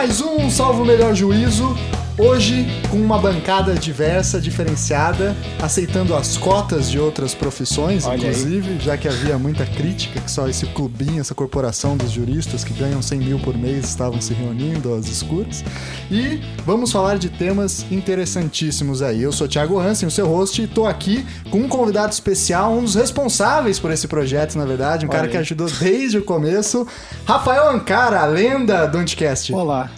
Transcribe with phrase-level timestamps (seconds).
[0.00, 1.76] mais um Salvo Melhor Juízo.
[2.22, 8.94] Hoje, com uma bancada diversa, diferenciada, aceitando as cotas de outras profissões, Olha inclusive, já
[8.98, 13.18] que havia muita crítica que só esse clubinho, essa corporação dos juristas que ganham 100
[13.20, 15.64] mil por mês estavam se reunindo às escuras.
[16.10, 19.22] E vamos falar de temas interessantíssimos aí.
[19.22, 22.84] Eu sou Thiago Hansen, o seu host, e tô aqui com um convidado especial, um
[22.84, 25.30] dos responsáveis por esse projeto, na verdade, um cara aí.
[25.30, 26.86] que ajudou desde o começo,
[27.24, 29.54] Rafael Ancara, a lenda do Anticast.
[29.54, 29.90] Olá,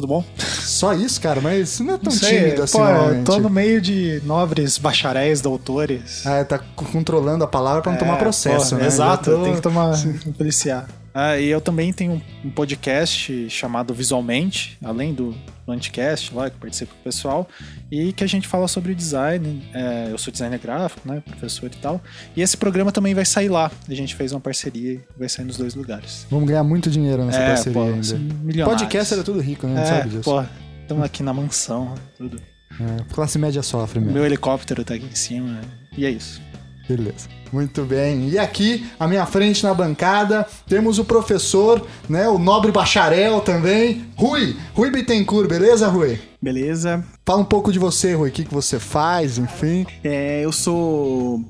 [0.00, 0.24] tudo bom?
[0.38, 3.26] Só isso, cara, mas não é tão Não sei, tímido assim, pô, normalmente.
[3.26, 6.24] tô no meio de nobres bacharéis, doutores.
[6.26, 8.86] Ah, tá controlando a palavra pra não tomar É, processo, pô, né?
[8.86, 9.94] Exato, tô- tem que tomar
[10.26, 10.86] um policiar.
[11.20, 15.34] Ah, e eu também tenho um- podcast chamado Visualmente, além do,
[15.66, 17.48] do Anticast lá, que participa com o pessoal,
[17.90, 19.68] e que a gente fala sobre design.
[19.74, 22.00] É, eu sou designer gráfico, né, professor e tal.
[22.36, 23.68] E esse programa também vai sair lá.
[23.88, 26.24] A gente fez uma parceria e vai sair nos dois lugares.
[26.30, 28.18] Vamos ganhar muito dinheiro nessa é, parceria pô, ainda.
[28.44, 28.80] milionários.
[28.82, 29.82] Podcast era tudo rico, né?
[29.82, 30.22] É, sabe disso.
[30.22, 30.44] pô,
[30.82, 32.40] estamos aqui na mansão, tudo.
[32.80, 34.14] É, classe média sofre mesmo.
[34.14, 35.60] meu helicóptero tá aqui em cima.
[35.96, 36.40] E é isso.
[36.88, 37.28] Beleza.
[37.52, 38.28] Muito bem.
[38.28, 42.28] E aqui, à minha frente na bancada, temos o professor, né?
[42.28, 44.56] O nobre bacharel também, Rui.
[44.74, 46.18] Rui Bittencourt, beleza, Rui?
[46.40, 47.04] Beleza.
[47.26, 48.30] Fala um pouco de você, Rui.
[48.30, 49.86] O que, que você faz, enfim.
[50.02, 51.44] É, eu sou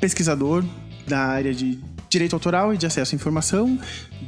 [0.00, 0.64] pesquisador
[1.06, 1.78] da área de
[2.12, 3.78] Direito Autoral e de Acesso à Informação.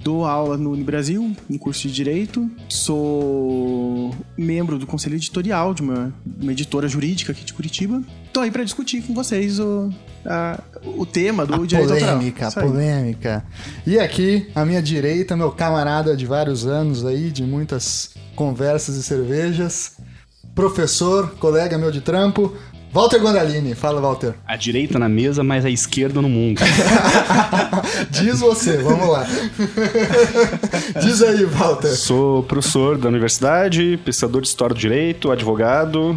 [0.03, 2.51] Dou aula no Unibrasil, no curso de Direito.
[2.69, 8.03] Sou membro do conselho editorial de uma, uma editora jurídica aqui de Curitiba.
[8.33, 9.91] Tô aí para discutir com vocês o,
[10.25, 10.61] a-
[10.97, 12.47] o tema do A Direito polêmica, Autoral.
[12.47, 12.67] a Isso aí.
[12.67, 13.45] polêmica.
[13.87, 19.03] E aqui, à minha direita, meu camarada de vários anos aí, de muitas conversas e
[19.03, 19.98] cervejas,
[20.55, 22.55] professor, colega meu de trampo,
[22.95, 23.75] Walter Gondalini.
[23.75, 24.35] Fala, Walter.
[24.47, 26.61] A direita na mesa, mas a esquerda no mundo.
[28.09, 29.27] Diz você, vamos lá.
[31.03, 31.93] Diz aí, Walter.
[31.97, 36.17] Sou professor da universidade, pesquisador de história do direito, advogado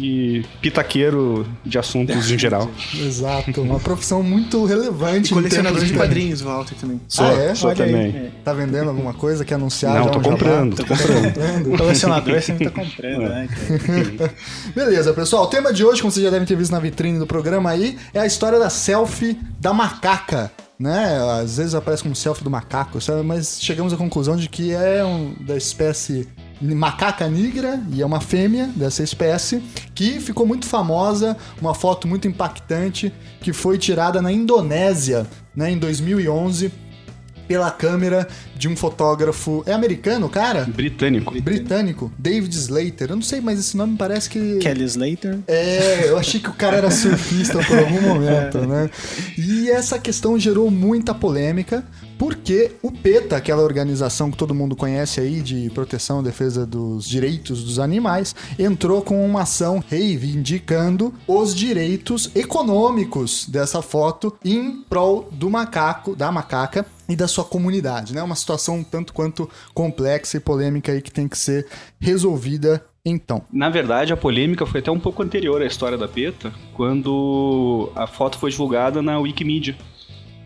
[0.00, 2.70] e pitaqueiro de assuntos em geral.
[2.94, 5.32] Exato, uma profissão muito relevante.
[5.32, 7.00] E colecionador de quadrinhos, Walter, também.
[7.08, 7.54] Sou, Ah, é?
[7.54, 7.90] sou Olha aí.
[7.92, 8.30] também.
[8.44, 9.44] Tá vendendo alguma coisa?
[9.44, 9.94] Quer anunciar?
[9.96, 10.36] Não, já tô um jabá?
[10.36, 11.24] comprando, tô comprando.
[11.34, 11.78] comprando.
[11.78, 13.48] Colecionador sempre tá comprando, né?
[13.48, 14.34] cara?
[14.74, 15.44] Beleza, pessoal.
[15.44, 17.98] O tema de hoje, como vocês já devem ter visto na vitrine do programa aí,
[18.14, 20.52] é a história da selfie da macaca.
[20.78, 21.18] Né?
[21.42, 23.22] Às vezes aparece como selfie do macaco, sabe?
[23.24, 26.28] mas chegamos à conclusão de que é um, da espécie
[26.60, 29.62] macaca nigra e é uma fêmea dessa espécie
[29.94, 35.78] que ficou muito famosa, uma foto muito impactante que foi tirada na Indonésia, né, em
[35.78, 36.72] 2011
[37.48, 40.66] pela câmera de um fotógrafo é americano, cara?
[40.66, 41.40] Britânico.
[41.40, 43.10] Britânico, David Slater.
[43.10, 44.58] Eu não sei, mas esse nome parece que.
[44.58, 45.38] Kelly Slater.
[45.48, 48.90] É, eu achei que o cara era surfista por algum momento, né?
[49.38, 51.82] E essa questão gerou muita polêmica,
[52.18, 57.08] porque o PETA, aquela organização que todo mundo conhece aí de proteção e defesa dos
[57.08, 65.28] direitos dos animais, entrou com uma ação reivindicando os direitos econômicos dessa foto em prol
[65.30, 68.22] do macaco, da macaca e da sua comunidade, né?
[68.22, 71.66] Uma situação tanto quanto complexa e polêmica aí que tem que ser
[71.98, 73.42] resolvida então.
[73.50, 78.06] Na verdade, a polêmica foi até um pouco anterior à história da PETA, quando a
[78.06, 79.76] foto foi divulgada na Wikimedia.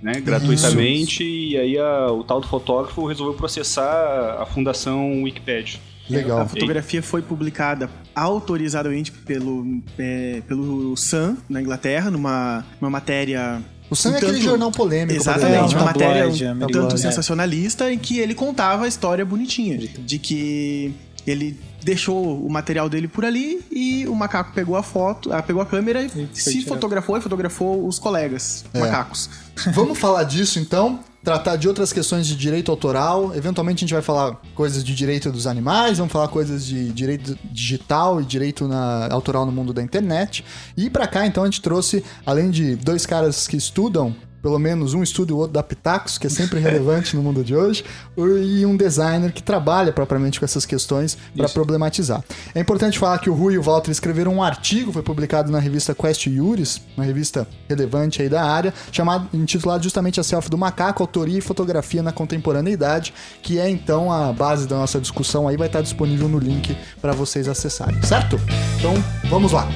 [0.02, 5.78] Né, gratuitamente, e aí a- o tal do fotógrafo resolveu processar a fundação Wikipedia.
[6.10, 6.40] Legal.
[6.40, 13.94] A fotografia foi publicada autorizadamente pelo, é, pelo Sun, na Inglaterra, numa, numa matéria O
[13.94, 15.16] Sam é Um aquele tanto- jornal polêmico.
[15.20, 16.66] Exatamente, É, uma um matéria um americano.
[16.68, 16.98] tanto É.
[16.98, 20.92] sensacionalista em que ele contava a história bonitinha, de que
[21.26, 25.60] ele deixou o material dele por ali e o macaco pegou a foto, ah, pegou
[25.60, 26.68] a câmera e, se tirar.
[26.74, 28.78] fotografou e fotografou os colegas É.
[28.80, 29.28] macacos.
[29.74, 33.32] Vamos falar disso então, tratar de outras questões de direito autoral.
[33.34, 37.36] Eventualmente a gente vai falar coisas de direito dos animais, vamos falar coisas de direito
[37.50, 40.44] digital e direito na- autoral no mundo da internet.
[40.76, 44.92] E pra cá então a gente trouxe, além de dois caras que estudam pelo menos
[44.92, 47.84] um estudo e o outro da Pitacos, que é sempre relevante no mundo de hoje,
[48.16, 52.22] e um designer que trabalha propriamente com essas questões para problematizar.
[52.54, 55.60] É importante falar que o Rui e o Walter escreveram um artigo, foi publicado na
[55.60, 60.58] revista Quest Iuris, uma revista relevante aí da área, chamado, intitulado justamente A Selfie do
[60.58, 65.56] Macaco, Autoria e Fotografia na Contemporaneidade, que é então a base da nossa discussão aí,
[65.56, 68.40] vai estar disponível no link para vocês acessarem, certo?
[68.78, 68.94] Então,
[69.30, 69.68] vamos lá.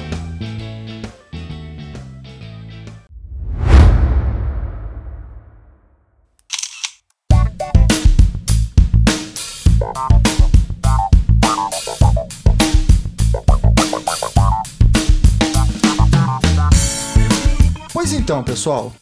[18.27, 18.93] Então, pessoal,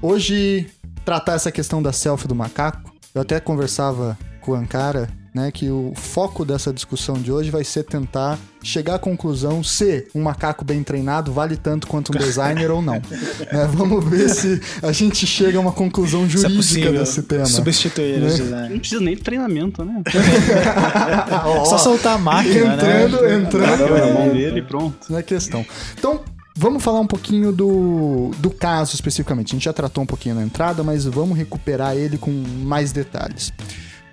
[0.00, 0.64] hoje
[1.04, 5.68] tratar essa questão da selfie do macaco, eu até conversava com o Ankara né, que
[5.68, 10.64] o foco dessa discussão de hoje vai ser tentar chegar à conclusão se um macaco
[10.64, 12.94] bem treinado vale tanto quanto um designer ou não.
[12.94, 16.92] Né, vamos ver se a gente chega a uma conclusão é jurídica possível.
[16.92, 17.46] desse tema.
[17.46, 18.28] Substituir Né?
[18.28, 18.68] design.
[18.68, 20.00] Não precisa nem de treinamento, né?
[21.66, 23.34] Só soltar a máquina, entrando, né?
[23.34, 23.90] entrando.
[23.90, 24.96] Na é, mão dele e pronto.
[25.10, 25.66] não é questão.
[25.98, 26.20] Então,
[26.56, 29.52] vamos falar um pouquinho do, do caso especificamente.
[29.52, 33.52] A gente já tratou um pouquinho na entrada, mas vamos recuperar ele com mais detalhes.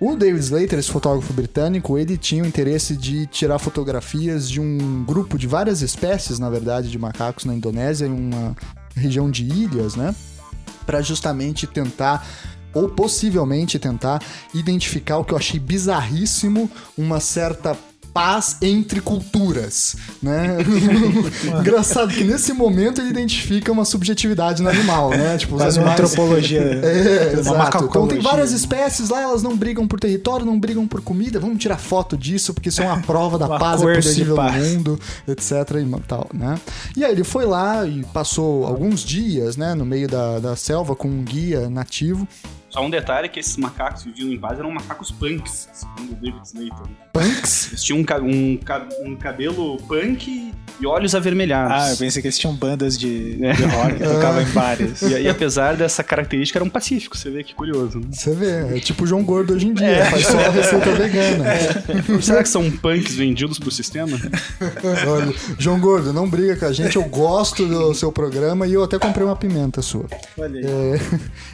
[0.00, 5.04] O David Slater, esse fotógrafo britânico, ele tinha o interesse de tirar fotografias de um
[5.04, 8.56] grupo de várias espécies, na verdade, de macacos na Indonésia, em uma
[8.94, 10.14] região de ilhas, né?
[10.86, 12.24] Para justamente tentar
[12.72, 14.22] ou possivelmente tentar
[14.54, 17.76] identificar o que eu achei bizarríssimo, uma certa
[18.18, 20.56] paz entre culturas, né?
[21.60, 25.38] Engraçado que nesse momento ele identifica uma subjetividade no animal, né?
[25.38, 26.00] Tipo, os Faz uma animais...
[26.00, 26.58] antropologia.
[26.88, 27.84] É, uma exato.
[27.84, 31.38] Então tem várias espécies lá, elas não brigam por território, não brigam por comida.
[31.38, 33.80] Vamos tirar foto disso, porque isso é uma prova da Um paz
[34.16, 34.56] nível do paz.
[34.56, 35.52] mundo, etc.
[35.52, 36.58] E tal, né?
[36.96, 40.96] E aí ele foi lá e passou alguns dias, né, no meio da, da selva
[40.96, 42.26] com um guia nativo.
[42.70, 46.14] Só um detalhe que esses macacos que viviam em paz eram macacos punks, segundo o
[46.16, 46.86] David Slater.
[47.12, 47.68] Punks.
[47.68, 48.58] Eles tinham um, um
[49.12, 51.72] um cabelo punk e olhos avermelhados.
[51.72, 53.52] Ah, eu pensei que eles tinham bandas de, É.
[53.52, 55.02] de rock que tocavam em bares.
[55.02, 57.20] E, e apesar dessa característica, eram pacíficos.
[57.20, 57.98] Você vê que curioso.
[57.98, 58.06] Né?
[58.12, 61.44] Você vê, é tipo o João Gordo hoje em dia, faz só a receita vegana.
[62.22, 64.16] Será que são punks vendidos pro sistema?
[65.08, 68.84] Olha, João Gordo, não briga com a gente, eu gosto do seu programa e eu
[68.84, 70.06] até comprei uma pimenta sua.
[70.38, 70.66] Olha aí.
[70.66, 71.00] É,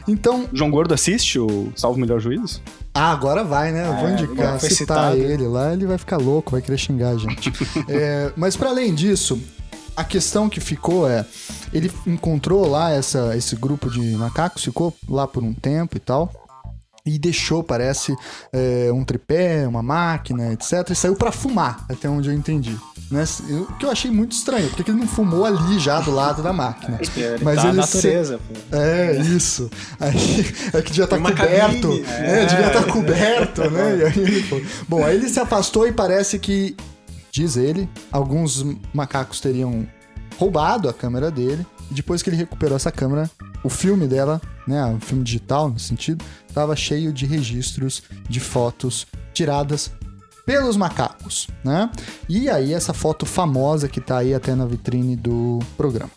[0.08, 2.62] então, João Gordo assiste o Salvo Melhor Juízo?
[2.94, 3.86] Ah, agora vai, né?
[3.86, 5.16] Eu vou É, indicar, foi citar citado.
[5.16, 7.52] ele lá, ele vai ficar louco, vai querer xingar a gente.
[7.88, 9.38] É, mas para além disso,
[9.96, 11.26] a questão que ficou é,
[11.72, 16.32] ele encontrou lá essa, esse grupo de macacos, ficou lá por um tempo e tal.
[17.06, 18.16] E deixou, parece,
[18.50, 20.88] é, um tripé, uma máquina, etc.
[20.90, 22.74] E saiu pra fumar, até onde eu entendi.
[23.10, 23.24] Né?
[23.48, 26.42] Eu- O que eu achei muito estranho, porque ele não fumou ali já do lado
[26.42, 26.98] da máquina.
[27.16, 28.76] Ele Mas tá ele na se- natureza, pô.
[28.76, 29.70] É, isso.
[30.00, 31.80] Aí, é que devia estar uma coberto.
[31.88, 32.04] cabine.
[32.08, 33.96] É, devia estar coberto, né?
[33.98, 34.66] E aí ele.
[34.88, 36.74] Bom, aí ele se afastou e parece que,
[37.30, 39.86] diz ele, alguns macacos teriam
[40.38, 41.64] roubado a câmera dele.
[41.90, 43.30] E depois que ele recuperou essa câmera,
[43.62, 49.06] o filme dela, né, o filme digital no sentido, estava cheio de registros de fotos
[49.34, 49.90] tiradas
[50.44, 51.90] pelos macacos, né?
[52.28, 56.10] E aí essa foto famosa que tá aí até na vitrine do programa.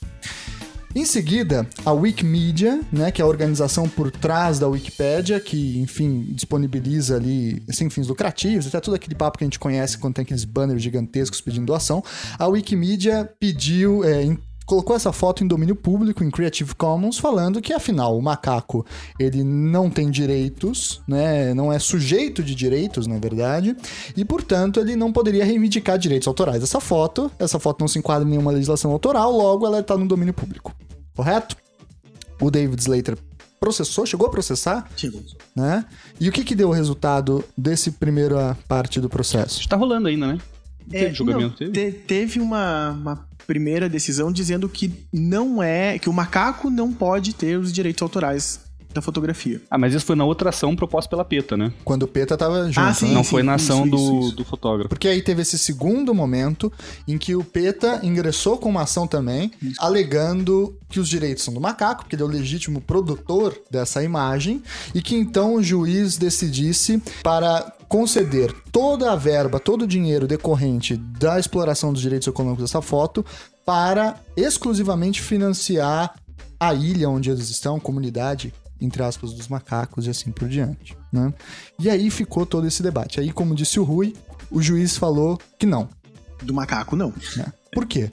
[0.95, 6.25] Em seguida, a Wikimedia, né, que é a organização por trás da Wikipédia, que, enfim,
[6.31, 10.24] disponibiliza ali, sem fins lucrativos, até todo aquele papo que a gente conhece quando tem
[10.24, 12.03] aqueles banners gigantescos pedindo doação,
[12.39, 14.24] a Wikimedia pediu, é,
[14.68, 18.86] colocou essa foto em domínio público, em Creative Commons, falando que, afinal, o macaco,
[19.18, 23.75] ele não tem direitos, né, não é sujeito de direitos, na verdade,
[24.16, 28.28] e, portanto, ele não poderia reivindicar direitos autorais dessa foto, essa foto não se enquadra
[28.28, 30.75] em nenhuma legislação autoral, logo ela está no domínio público.
[31.16, 31.56] Correto?
[32.40, 33.18] O David Slater
[33.60, 35.24] processou, chegou a processar, Chegou.
[35.56, 35.86] né?
[36.20, 39.62] E o que que deu o resultado desse primeira parte do processo?
[39.62, 40.38] Está rolando ainda, né?
[40.91, 41.91] É, Teve julgamento, não, teve?
[41.91, 45.98] te- teve uma, uma primeira decisão dizendo que não é.
[45.98, 48.60] que o macaco não pode ter os direitos autorais
[48.94, 49.62] da fotografia.
[49.70, 51.72] Ah, mas isso foi na outra ação proposta pela PETA, né?
[51.86, 53.10] Quando o PETA tava junto, Ah, sim.
[53.10, 53.13] né?
[53.13, 54.36] Não foi na ação isso, do, isso.
[54.38, 54.89] do fotógrafo.
[54.89, 56.72] Porque aí teve esse segundo momento
[57.08, 61.62] em que o PETA ingressou com uma ação também, alegando que os direitos são do
[61.62, 64.63] macaco, porque ele é o legítimo produtor dessa imagem,
[64.96, 70.98] e que então o juiz decidisse para conceder toda a verba, todo o dinheiro decorrente
[70.98, 73.25] da exploração dos direitos econômicos dessa foto
[73.65, 76.15] para exclusivamente financiar
[76.60, 80.98] a ilha onde eles estão, a comunidade, entre aspas, dos macacos e assim por diante.
[81.12, 81.34] Né?
[81.79, 83.20] E aí ficou todo esse debate.
[83.20, 84.15] Aí, como disse o Rui,
[84.50, 85.89] o juiz falou que não.
[86.41, 87.13] Do macaco, não.
[87.36, 87.51] Né?
[87.74, 88.12] Por quê?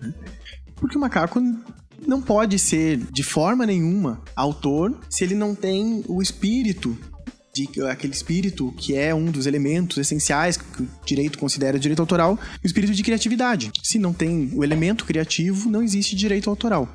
[0.76, 1.40] Porque o macaco
[2.06, 6.96] não pode ser, de forma nenhuma, autor se ele não tem o espírito.
[7.54, 12.38] De, aquele espírito que é um dos elementos essenciais que o direito considera direito autoral,
[12.62, 13.70] o espírito de criatividade.
[13.82, 16.88] Se não tem o elemento criativo, não existe direito autoral.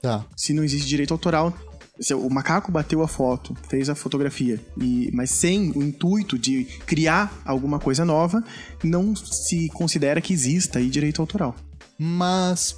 [0.00, 0.24] Tá.
[0.36, 1.52] se não existe direito autoral.
[2.00, 6.64] se o macaco bateu a foto, fez a fotografia, e, mas sem o intuito de
[6.86, 8.42] criar alguma coisa nova,
[8.84, 11.56] não se considera que exista aí direito autoral.
[11.98, 12.76] Mas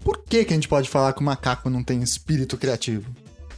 [0.00, 3.10] por que, que a gente pode falar que o macaco não tem espírito criativo?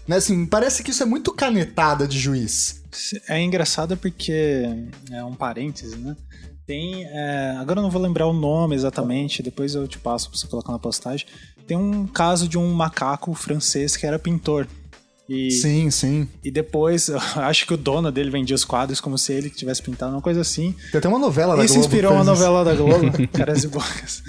[0.06, 2.79] Né, assim, parece que isso é muito canetada de juiz.
[3.28, 4.64] É engraçado porque
[5.11, 6.16] é um parêntese, né?
[6.66, 7.04] Tem.
[7.04, 10.47] é, agora eu não vou lembrar o nome exatamente, depois eu te passo pra você
[10.47, 11.26] colocar na postagem.
[11.66, 14.66] Tem um caso de um macaco francês que era pintor.
[15.28, 16.28] E, Sim, sim.
[16.42, 19.80] e depois, eu acho que o dono dele vendia os quadros como se ele tivesse
[19.80, 20.75] pintado, uma coisa assim.
[20.90, 22.30] Tem até uma novela da Isso Globo inspirou que uma isso.
[22.32, 24.23] novela da Globo, Caras e Bocas.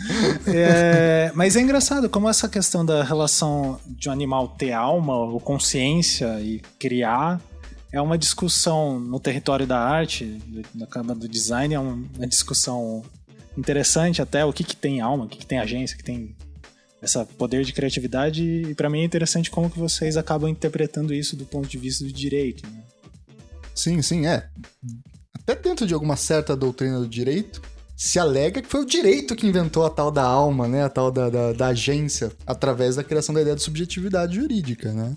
[0.46, 5.40] É, mas é engraçado como essa questão da relação de um animal ter alma ou
[5.40, 7.42] consciência e criar
[7.92, 10.40] é uma discussão no território da arte,
[10.74, 13.04] na cama do design, é um- uma discussão
[13.58, 16.36] interessante até o que, que tem alma, o que, que tem agência, o que tem
[17.02, 21.36] essa poder de criatividade e para mim é interessante como que vocês acabam interpretando isso
[21.36, 22.66] do ponto de vista do direito.
[22.70, 22.84] né?
[23.74, 24.48] Sim, sim, é.
[25.36, 27.62] Até dentro de alguma certa doutrina do direito,
[27.98, 30.84] se alega que foi o direito que inventou a tal da alma, né?
[30.84, 35.16] A tal da, da, da agência, através da criação da ideia de subjetividade jurídica, né?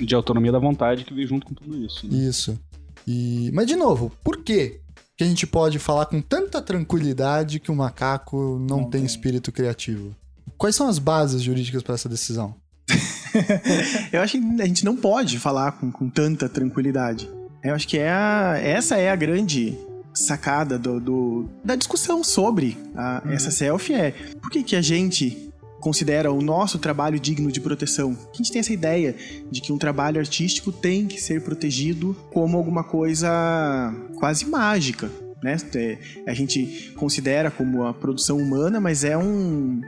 [0.00, 2.06] De autonomia da vontade que veio junto com tudo isso.
[2.06, 2.16] né?
[2.18, 2.58] Isso.
[3.06, 3.50] E...
[3.52, 4.80] Mas, de novo, por quê
[5.16, 9.04] que a gente pode falar com tanta tranquilidade que o macaco não, Não tem, tem.
[9.04, 10.14] espírito criativo?
[10.58, 12.54] Quais são as bases jurídicas para essa decisão?
[14.12, 17.28] Eu acho que a gente não pode falar com, com tanta tranquilidade.
[17.62, 19.76] Eu acho que é a- essa é a grande
[20.12, 24.10] sacada do, do- da discussão sobre a- essa selfie é
[24.40, 25.50] por que, que a gente
[25.84, 28.16] considera o nosso trabalho digno de proteção?
[28.32, 29.14] A gente tem essa ideia
[29.50, 35.10] de que um trabalho artístico tem que ser protegido como alguma coisa quase mágica,
[35.42, 35.58] né?
[35.74, 39.82] É, A gente considera como a produção humana, mas é um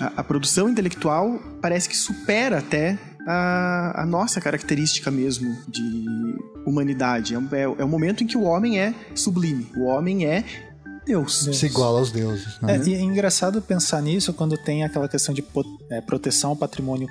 [0.00, 6.04] a, a produção intelectual parece que supera até a, a nossa característica mesmo de
[6.66, 7.36] humanidade.
[7.36, 10.71] É, é, é o momento em que o homem é sublime, o homem é
[11.04, 11.44] Deus.
[11.44, 11.56] Deus.
[11.58, 12.76] Se iguala aos deuses, né?
[12.76, 15.44] É, e é engraçado pensar nisso quando tem aquela questão de
[15.90, 17.08] é, proteção ao patrimônio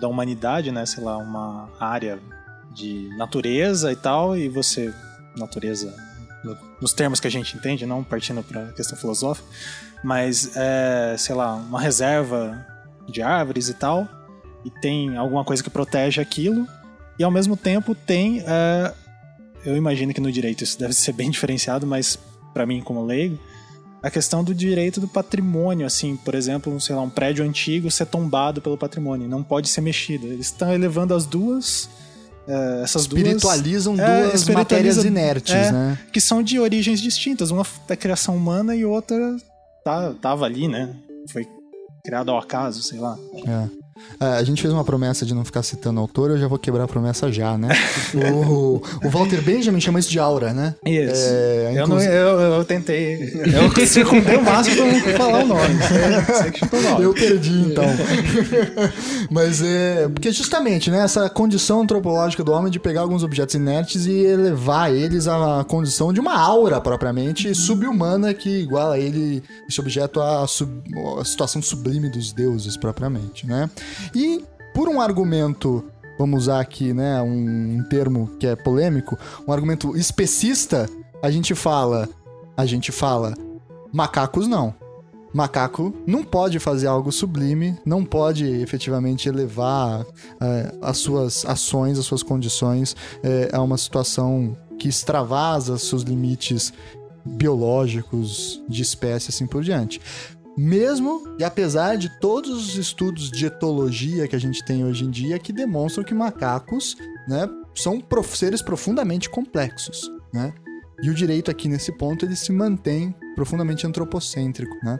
[0.00, 0.84] da humanidade, né?
[0.86, 2.18] Sei lá, uma área
[2.74, 4.92] de natureza e tal, e você.
[5.36, 5.94] Natureza
[6.42, 9.46] no- nos termos que a gente entende, não partindo para a questão filosófica,
[10.02, 12.66] mas, é, sei lá, uma reserva
[13.08, 14.08] de árvores e tal,
[14.64, 16.66] e tem alguma coisa que protege aquilo,
[17.18, 18.42] e ao mesmo tempo tem.
[18.46, 18.92] é,
[19.64, 22.18] eu imagino que no direito isso deve ser bem diferenciado, mas
[22.52, 23.38] para mim, como leigo,
[24.02, 28.06] a questão do direito do patrimônio, assim, por exemplo, sei lá, um prédio antigo ser
[28.06, 30.26] tombado pelo patrimônio, não pode ser mexido.
[30.26, 31.88] Eles estão elevando as duas,
[32.46, 35.72] eh, essas duas, Espiritualizam É, duas espiritualiza- matérias inertes, é.
[35.72, 35.98] né?
[36.12, 37.50] que são de origens distintas.
[37.50, 39.36] Uma da criação humana e outra
[39.84, 40.94] tá, tava ali, né?
[41.32, 41.46] Foi
[42.04, 43.18] criado ao acaso, sei lá.
[43.46, 43.68] É.
[44.20, 46.84] É, a gente fez uma promessa de não ficar citando autor, eu já vou quebrar
[46.84, 47.68] a promessa já, né?
[48.34, 50.74] o, o Walter Benjamin chama isso de aura, né?
[50.84, 51.22] Isso.
[51.26, 53.32] É, eu, não, eu, eu tentei.
[53.78, 55.74] Eu circundei o máximo pra não falar o nome.
[55.74, 57.04] Você, você o nome.
[57.04, 57.84] Eu perdi, então.
[59.30, 60.08] Mas é.
[60.08, 61.02] Porque justamente, né?
[61.02, 66.12] Essa condição antropológica do homem de pegar alguns objetos inertes e elevar eles à condição
[66.12, 70.82] de uma aura propriamente subhumana que iguala ele, esse objeto, à, sub-
[71.20, 73.68] à situação sublime dos deuses propriamente, né?
[74.14, 75.84] E por um argumento.
[76.18, 79.16] Vamos usar aqui, né, um termo que é polêmico,
[79.46, 80.90] um argumento especista,
[81.22, 82.08] a gente fala,
[82.56, 83.36] a gente fala,
[83.92, 84.74] macacos não.
[85.32, 90.04] Macaco não pode fazer algo sublime, não pode efetivamente elevar
[90.40, 96.72] eh, as suas ações, as suas condições eh, a uma situação que extravasa seus limites
[97.24, 100.00] biológicos, de espécie, assim por diante.
[100.60, 105.10] Mesmo e apesar de todos os estudos de etologia que a gente tem hoje em
[105.10, 106.96] dia que demonstram que macacos
[107.28, 110.10] né, são prof- seres profundamente complexos.
[110.34, 110.52] Né?
[111.00, 114.98] E o direito aqui nesse ponto ele se mantém profundamente antropocêntrico, né?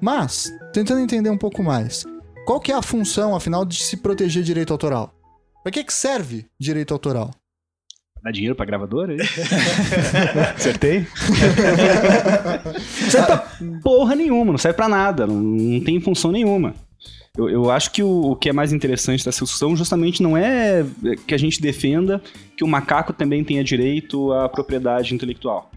[0.00, 2.04] Mas, tentando entender um pouco mais,
[2.46, 5.12] qual que é a função, afinal, de se proteger direito autoral?
[5.64, 7.32] Pra que, que serve direito autoral?
[8.24, 9.12] Dá dinheiro pra gravadora?
[9.12, 9.18] aí?
[10.56, 11.06] Acertei?
[13.02, 13.36] não serve pra
[13.82, 16.74] porra nenhuma, não serve pra nada, não, não tem função nenhuma.
[17.36, 20.86] Eu, eu acho que o, o que é mais interessante dessa discussão justamente não é
[21.26, 22.22] que a gente defenda
[22.56, 25.70] que o macaco também tenha direito à propriedade intelectual.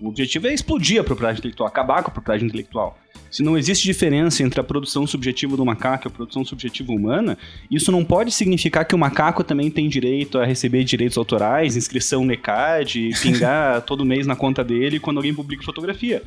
[0.00, 2.98] O objetivo é explodir a propriedade intelectual, acabar com a propriedade intelectual.
[3.30, 7.36] Se não existe diferença entre a produção subjetiva do macaco e a produção subjetiva humana,
[7.70, 12.24] isso não pode significar que o macaco também tem direito a receber direitos autorais, inscrição
[12.24, 16.22] no ECAD, pingar todo mês na conta dele quando alguém publica fotografia.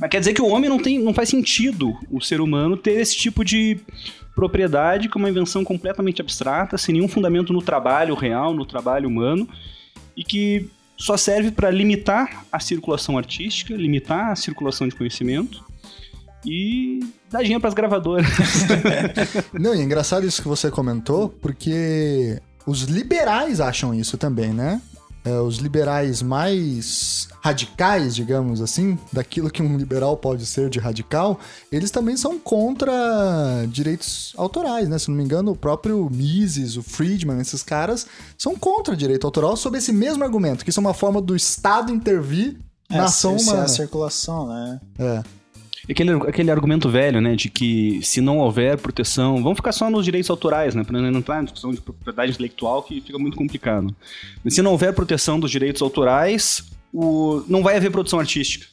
[0.00, 2.92] Mas quer dizer que o homem não tem, não faz sentido o ser humano ter
[2.92, 3.78] esse tipo de
[4.34, 9.08] propriedade que é uma invenção completamente abstrata, sem nenhum fundamento no trabalho real, no trabalho
[9.08, 9.48] humano,
[10.16, 15.64] e que só serve para limitar a circulação artística, limitar a circulação de conhecimento
[16.44, 17.00] e
[17.30, 18.26] dar dinheiro para as gravadoras.
[19.52, 24.80] Não, e é engraçado isso que você comentou, porque os liberais acham isso também, né?
[25.26, 31.38] É, os liberais mais radicais, digamos assim, daquilo que um liberal pode ser de radical,
[31.70, 32.92] eles também são contra
[33.68, 34.98] direitos autorais, né?
[34.98, 38.06] Se não me engano, o próprio Mises, o Friedman, esses caras
[38.38, 41.92] são contra direito autoral sob esse mesmo argumento, que isso é uma forma do Estado
[41.92, 42.56] intervir
[42.88, 43.64] É, na ação se é humana.
[43.64, 44.80] a circulação, né?
[44.98, 45.22] É.
[45.88, 50.04] Aquele, aquele argumento velho, né, de que se não houver proteção, vamos ficar só nos
[50.04, 53.94] direitos autorais, né, para não entrar na discussão de propriedade intelectual que fica muito complicado.
[54.48, 58.66] Se não houver proteção dos direitos autorais, o, não vai haver produção artística.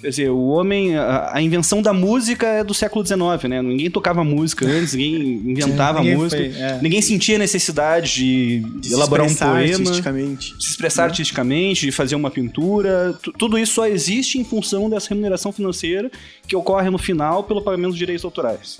[0.00, 3.62] Quer dizer, o homem, a, a invenção da música é do século XIX, né?
[3.62, 6.78] Ninguém tocava música antes, ninguém inventava Ninguém música, foi- é.
[6.82, 10.54] ninguém sentia necessidade de, De elaborar um poema artisticamente.
[10.60, 15.08] se expressar artisticamente, de fazer uma pintura, tu- tudo isso só existe em função dessa
[15.08, 16.10] remuneração financeira
[16.46, 18.78] que ocorre no final pelo pagamento dos direitos autorais.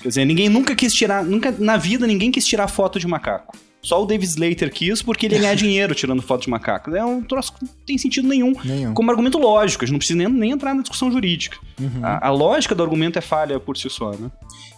[0.00, 3.56] Quer dizer, ninguém nunca quis tirar, nunca na vida ninguém quis tirar foto de macaco.
[3.82, 6.94] Só o David Slater quis porque ele ia ganhar dinheiro tirando foto de macaco.
[6.94, 8.52] É um troço que não tem sentido nenhum.
[8.64, 8.92] Nenhum.
[8.94, 11.56] Como argumento lógico, a gente não precisa nem, nem entrar na discussão jurídica.
[12.02, 14.30] A, a lógica do argumento é falha por si só, né?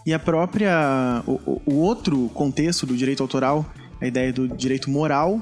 [0.07, 1.23] E a própria.
[1.27, 3.67] O, o- o outro contexto do direito autoral,
[4.01, 5.41] a ideia do direito moral,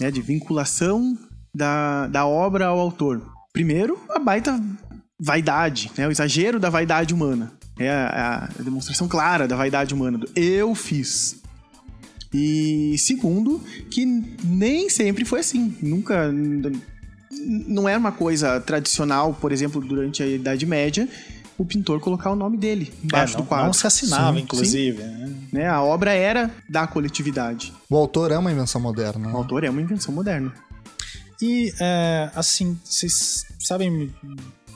[0.00, 1.16] né, de vinculação
[1.54, 3.20] da, da obra ao autor.
[3.52, 4.58] Primeiro, a baita
[5.20, 7.52] vaidade, né, o exagero da vaidade humana.
[7.78, 11.40] É a, a demonstração clara da vaidade humana, do eu fiz.
[12.32, 14.04] E segundo, que
[14.44, 15.74] nem sempre foi assim.
[15.82, 16.30] Nunca.
[17.66, 21.08] Não era uma coisa tradicional, por exemplo, durante a Idade Média,
[21.56, 23.66] o pintor colocar o nome dele embaixo É, não, do quadro.
[23.66, 25.02] não se assinava, Sim, inclusive.
[25.02, 25.26] né?
[25.26, 25.68] sim, né?
[25.68, 27.72] A obra era da coletividade.
[27.88, 29.28] O autor é uma invenção moderna.
[29.28, 29.36] O né?
[29.36, 30.52] autor é uma invenção moderna.
[31.40, 34.12] E, é, assim, vocês sabem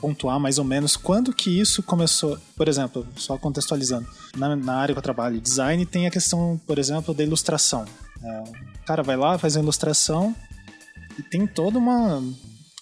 [0.03, 2.37] pontuar mais ou menos quando que isso começou?
[2.57, 4.05] Por exemplo, só contextualizando,
[4.35, 7.85] na, na área que eu trabalho, design, tem a questão, por exemplo, da ilustração.
[8.21, 8.43] É,
[8.81, 10.35] o cara vai lá, faz a ilustração
[11.17, 12.21] e tem toda uma,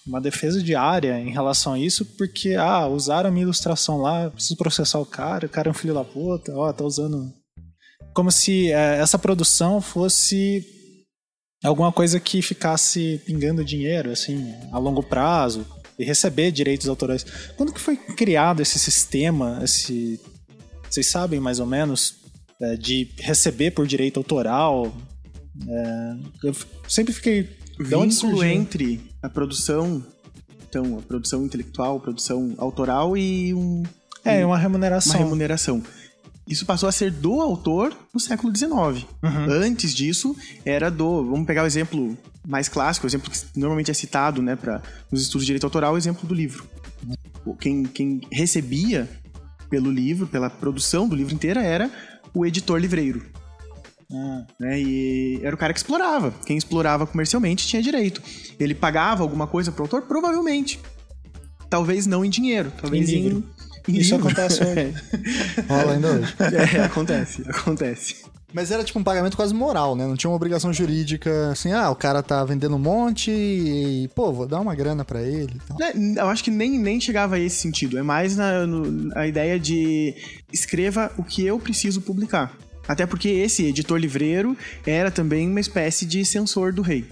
[0.04, 4.28] uma defesa de área em relação a isso, porque, ah, usaram a minha ilustração lá,
[4.28, 7.32] preciso processar o cara, o cara é um filho da puta, ó, tá usando...
[8.12, 10.66] Como se é, essa produção fosse
[11.62, 15.64] alguma coisa que ficasse pingando dinheiro, assim, a longo prazo
[15.98, 17.24] e receber direitos autorais.
[17.56, 20.20] Quando que foi criado esse sistema, esse,
[20.90, 22.14] vocês sabem mais ou menos,
[22.60, 24.94] é, de receber por direito autoral?
[25.68, 26.56] É, eu
[26.88, 28.44] sempre fiquei de onde surgiu?
[28.44, 30.04] entre a produção,
[30.68, 33.82] então, a produção intelectual, a produção autoral e um-
[34.24, 34.56] É, uma
[35.18, 35.82] uma remuneração.
[36.46, 38.72] Isso passou a ser do autor no século XIX.
[38.72, 39.04] Uhum.
[39.48, 41.24] Antes disso, era do.
[41.24, 45.22] Vamos pegar o exemplo mais clássico, o exemplo que normalmente é citado né, para nos
[45.22, 46.66] estudos de direito autoral, o exemplo do livro.
[47.60, 49.08] Quem, quem recebia
[49.70, 51.90] pelo livro, pela produção do livro inteira, era
[52.34, 53.22] o editor livreiro.
[54.12, 54.80] Ah, né?
[54.80, 56.34] E era o cara que explorava.
[56.44, 58.20] Quem explorava comercialmente tinha direito.
[58.58, 60.02] Ele pagava alguma coisa pro autor?
[60.02, 60.78] Provavelmente.
[61.70, 63.44] Talvez não em dinheiro, talvez Em em
[63.88, 64.94] Isso acontece hoje.
[65.68, 66.34] Rola ainda hoje.
[66.76, 68.16] é, acontece, acontece.
[68.54, 70.06] Mas era tipo um pagamento quase moral, né?
[70.06, 74.30] Não tinha uma obrigação jurídica, assim, ah, o cara tá vendendo um monte e, pô,
[74.30, 75.78] vou dar uma grana pra ele e tal.
[75.78, 77.98] Né, Eu acho que nem, nem chegava a esse sentido.
[77.98, 80.14] É mais na, no- a ideia de
[80.52, 82.52] escreva o que eu preciso publicar.
[82.86, 84.54] Até porque esse editor livreiro
[84.86, 87.06] era também uma espécie de censor do rei.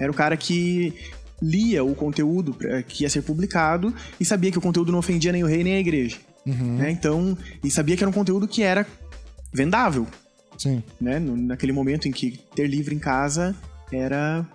[0.00, 0.94] Era o cara que
[1.40, 5.42] lia o conteúdo que ia ser publicado e sabia que o conteúdo não ofendia nem
[5.42, 6.18] o rei nem a igreja.
[6.46, 6.90] Uhum, né?
[6.90, 8.86] Então, e sabia que era um conteúdo que era
[9.52, 10.06] vendável,
[10.56, 10.82] Sim.
[11.00, 11.18] né?
[11.18, 13.54] Naquele momento em que ter livro em casa
[13.92, 14.46] era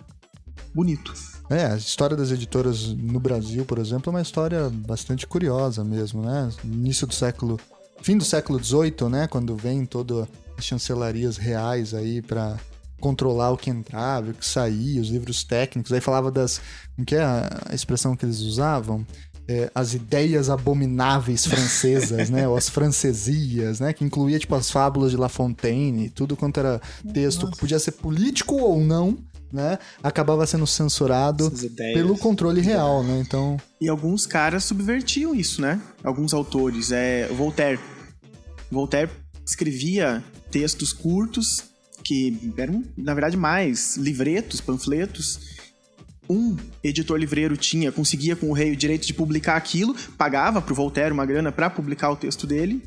[0.74, 1.12] bonito.
[1.48, 6.22] É, a história das editoras no Brasil, por exemplo, é uma história bastante curiosa mesmo,
[6.22, 6.50] né?
[6.64, 7.58] Início do século.
[8.02, 9.26] Fim do século XVIII, né?
[9.28, 10.26] Quando vem todas
[10.58, 12.56] as chancelarias reais aí pra
[13.00, 15.92] controlar o que entrava, o que saía, os livros técnicos.
[15.92, 16.60] Aí falava das.
[16.94, 19.06] Como que é a expressão que eles usavam?
[19.48, 22.46] É, as ideias abomináveis francesas, né?
[22.48, 23.92] Ou as francesias, né?
[23.92, 26.80] Que incluía, tipo, as fábulas de La Fontaine, tudo quanto era
[27.12, 29.16] texto que podia ser político ou não,
[29.52, 29.78] né?
[30.02, 33.22] Acabava sendo censurado pelo controle real, né?
[33.24, 35.80] Então, E alguns caras subvertiam isso, né?
[36.02, 36.90] Alguns autores.
[36.90, 37.78] É, Voltaire.
[38.68, 39.10] Voltaire
[39.44, 41.75] escrevia textos curtos
[42.06, 45.56] que eram, na verdade, mais livretos, panfletos.
[46.28, 50.74] Um editor livreiro tinha, conseguia com o rei o direito de publicar aquilo, pagava pro
[50.74, 52.82] Voltaire uma grana para publicar o texto dele,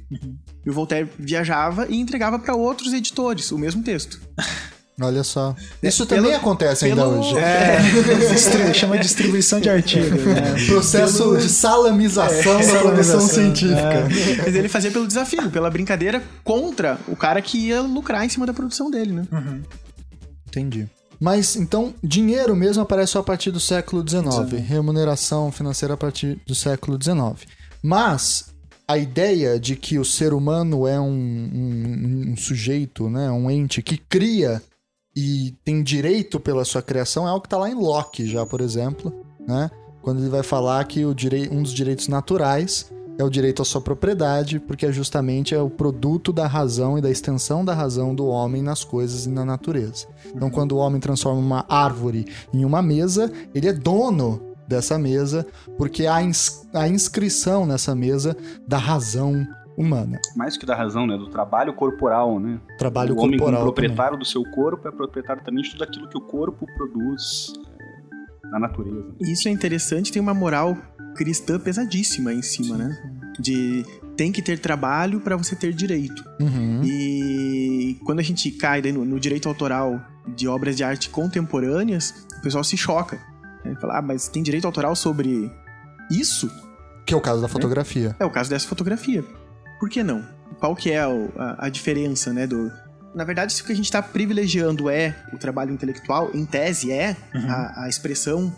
[0.65, 4.19] e o Voltaire viajava e entregava para outros editores o mesmo texto.
[5.02, 5.56] olha só.
[5.82, 7.38] Isso pelo- também acontece ainda pelo- hoje.
[7.38, 7.78] É,
[8.34, 10.56] distri- chama de distribuição de artigos, né?
[10.68, 14.08] Processo de salamização da salamização, produção científica.
[14.46, 18.46] Mas ele fazia pelo desafio, pela brincadeira contra o cara que ia lucrar em cima
[18.46, 19.24] da produção dele, né?
[20.48, 20.88] Entendi.
[21.20, 26.40] Mas então, dinheiro mesmo aparece só a partir do século XIX, remuneração financeira a partir
[26.48, 27.46] do século XIX.
[27.84, 28.46] Mas
[28.88, 33.82] a ideia de que o ser humano é um, um- um sujeito, né, um ente
[33.82, 34.62] que cria
[35.15, 38.62] e tem direito pela sua criação é algo que está lá em Locke já, por
[38.62, 39.13] exemplo,
[39.48, 39.69] né?
[40.02, 43.65] Quando ele vai falar que o direi um dos direitos naturais é o direito à
[43.65, 48.15] sua propriedade, porque é justamente é o produto da razão e da extensão da razão
[48.15, 50.08] do homem nas coisas e na natureza.
[50.34, 55.45] Então, quando o homem transforma uma árvore em uma mesa, ele é dono dessa mesa,
[55.78, 59.45] porque há ins- a inscrição nessa mesa da razão
[59.80, 60.20] humana.
[60.36, 61.18] Mais que da razão, né?
[61.18, 62.60] Do trabalho corporal, né?
[62.78, 63.60] Trabalho o homem como corporal.
[63.62, 63.74] também.
[63.74, 68.50] proprietário do seu corpo é proprietário também de tudo aquilo que o corpo produz é,
[68.50, 69.15] na natureza.
[69.22, 70.78] Isso é interessante, tem uma moral
[71.15, 72.98] cristã pesadíssima aí em cima, né?
[73.39, 73.86] De
[74.18, 76.26] tem que ter trabalho para você ter direito.
[76.42, 76.82] Uhum.
[76.84, 82.42] E quando a gente cai no, no direito autoral de obras de arte contemporâneas, o
[82.42, 83.18] pessoal se choca.
[83.63, 85.50] Ele fala, ah, mas tem direito autoral sobre
[86.12, 86.52] isso?
[87.06, 88.13] Que é o caso da fotografia.
[88.20, 89.24] É o caso dessa fotografia.
[89.80, 90.24] Por que não?
[90.60, 92.72] Qual que é o- a, a diferença, né, do...
[93.15, 96.92] Na verdade, se o que a gente está privilegiando é o trabalho intelectual, em tese
[96.92, 97.15] é
[97.50, 98.54] a, a expressão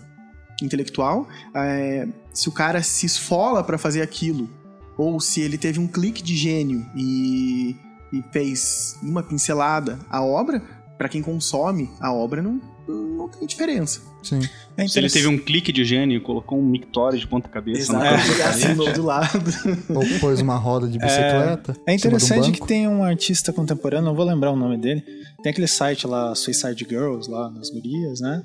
[0.61, 4.49] intelectual, é, se o cara se esfola para fazer aquilo,
[4.97, 7.75] ou se ele teve um clique de gênio e,
[8.11, 10.61] e fez uma pincelada a obra,
[10.97, 14.01] para quem consome a obra não, não tem diferença.
[14.23, 14.39] Sim.
[14.77, 15.13] É Se ele interessante.
[15.13, 18.27] teve um clique de gênio e colocou um mictório de ponta cabeça na Exato.
[18.27, 19.51] parede, Assinou do lado.
[19.89, 21.71] Ou pôs uma roda de bicicleta.
[21.71, 24.77] É cima de um interessante que tem um artista contemporâneo, não vou lembrar o nome
[24.77, 25.03] dele.
[25.41, 28.43] Tem aquele site lá, Suicide Girls, lá nas gurias, né?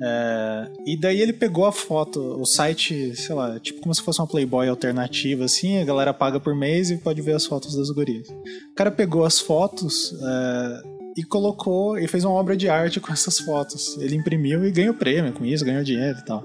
[0.00, 4.20] É, e daí ele pegou a foto, o site, sei lá, tipo como se fosse
[4.20, 7.90] uma Playboy alternativa, assim, a galera paga por mês e pode ver as fotos das
[7.90, 8.28] gurias.
[8.28, 10.82] O cara pegou as fotos é,
[11.16, 13.96] e colocou, e fez uma obra de arte com essas fotos.
[13.98, 16.42] Ele imprimiu e ganhou prêmio com isso, ganhou dinheiro e tal.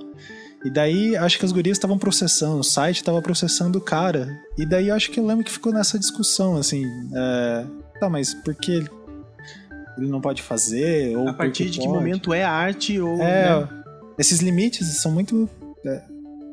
[0.63, 4.29] E daí, acho que as gurias estavam processando, o site estava processando o cara.
[4.57, 6.85] E daí, acho que eu lembro que ficou nessa discussão, assim.
[7.15, 7.65] É,
[7.99, 8.89] tá, mas por que ele,
[9.97, 11.15] ele não pode fazer?
[11.15, 11.97] Ou A partir de que pode?
[11.97, 13.21] momento é arte ou...
[13.21, 13.69] É, né?
[14.17, 15.49] esses limites são muito.
[15.85, 16.03] é,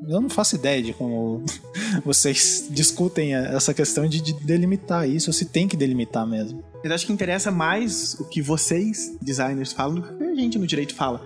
[0.09, 1.42] eu não faço ideia de como
[2.04, 6.62] vocês discutem essa questão de, de delimitar isso, ou se tem que delimitar mesmo.
[6.82, 10.66] Mas acho que interessa mais o que vocês, designers, falam do que a gente no
[10.66, 11.20] direito fala.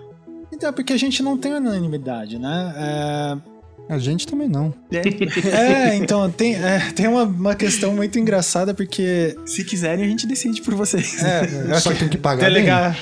[0.52, 3.40] Então, é porque a gente não tem unanimidade, né?
[3.88, 4.72] A gente também não.
[4.92, 5.02] É,
[5.50, 10.26] É, então, tem, é, tem uma, uma questão muito engraçada, porque se quiserem, a gente
[10.28, 11.20] decide por vocês.
[11.22, 12.54] É, Só que tem que pagar bem.
[12.54, 12.96] delegar.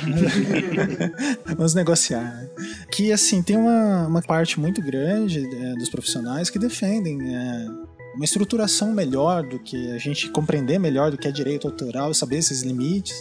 [1.44, 2.22] Vamos negociar.
[2.22, 2.48] né?
[2.90, 7.66] Que assim, tem uma, uma parte muito grande é, dos profissionais que defendem é,
[8.14, 12.38] uma estruturação melhor do que a gente compreender melhor do que é direito autoral, saber
[12.38, 13.14] esses limites,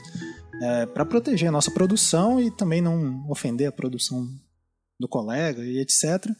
[0.93, 4.27] para proteger a nossa produção e também não ofender a produção
[4.99, 6.31] do colega e etc.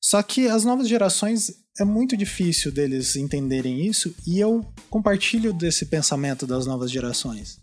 [0.00, 5.86] Só que as novas gerações é muito difícil deles entenderem isso e eu compartilho desse
[5.86, 7.58] pensamento das novas gerações.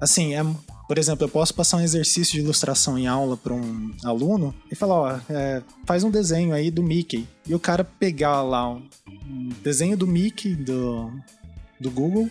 [0.00, 0.42] Assim, é,
[0.88, 4.74] por exemplo, eu posso passar um exercício de ilustração em aula para um aluno e
[4.74, 7.28] falar, ó, é, faz um desenho aí do Mickey.
[7.46, 11.12] E o cara pegar lá um, um desenho do Mickey do,
[11.78, 12.30] do Google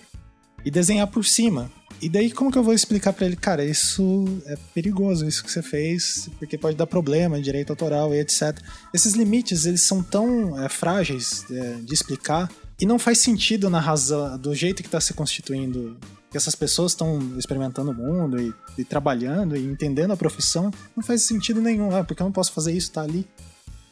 [0.64, 1.72] e desenhar por cima.
[2.02, 5.52] E daí como que eu vou explicar para ele, cara, isso é perigoso, isso que
[5.52, 8.58] você fez, porque pode dar problema, direito autoral e etc.
[8.94, 13.80] Esses limites, eles são tão é, frágeis é, de explicar e não faz sentido na
[13.80, 15.98] razão, do jeito que está se constituindo
[16.32, 21.04] que essas pessoas estão experimentando o mundo e, e trabalhando e entendendo a profissão, não
[21.04, 21.94] faz sentido nenhum.
[21.94, 23.28] Ah, porque eu não posso fazer isso, tá ali.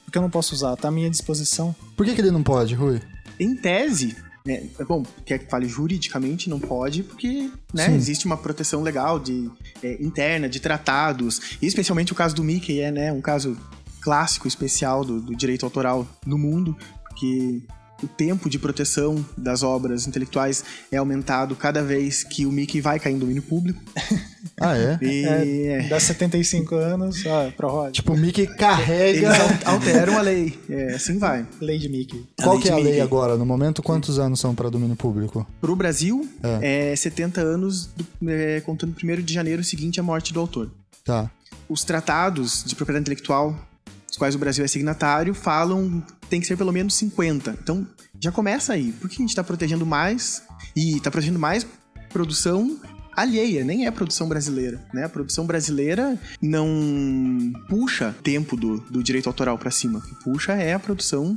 [0.06, 1.76] Porque eu não posso usar, tá à minha disposição.
[1.98, 3.02] Por que, que ele não pode, Rui?
[3.40, 4.16] Em tese,
[4.54, 9.50] é bom, quer que fale juridicamente, não pode, porque né, existe uma proteção legal de,
[9.84, 13.58] é, interna, de tratados, e especialmente o caso do Mickey é né, um caso
[14.02, 16.78] clássico, especial do, do direito autoral no mundo,
[17.10, 17.62] porque
[18.04, 23.00] o tempo de proteção das obras intelectuais é aumentado cada vez que o Mickey vai
[23.00, 23.82] cair em domínio público.
[24.60, 24.98] Ah, é?
[25.04, 27.92] E é, Dá 75 anos, ah, prorroga.
[27.92, 29.28] Tipo, o Mickey carrega.
[29.28, 30.58] eles al- alteram a lei.
[30.68, 31.46] É, assim vai.
[31.62, 32.26] Lei de Mickey.
[32.42, 33.04] Qual lei que é a de lei Mickey.
[33.04, 33.38] agora?
[33.38, 35.46] No momento, quantos anos são para domínio público?
[35.62, 36.28] Pro Brasil,
[36.62, 40.72] é, 70 anos, do- é, contando 1 de janeiro seguinte à morte do autor.
[41.06, 41.30] Tá.
[41.70, 43.56] Os tratados de propriedade intelectual,
[44.08, 47.58] dos quais o Brasil é signatário, falam tem que ser pelo menos 50.
[47.62, 47.88] Então,
[48.22, 48.92] já começa aí.
[48.94, 50.44] Por que a gente está protegendo mais?
[50.76, 51.66] E está protegendo mais
[52.10, 52.80] produção
[53.16, 55.04] alheia, nem é produção brasileira, né?
[55.04, 59.98] A produção brasileira não puxa tempo do, do direito autoral para cima.
[59.98, 61.36] O que puxa é a produção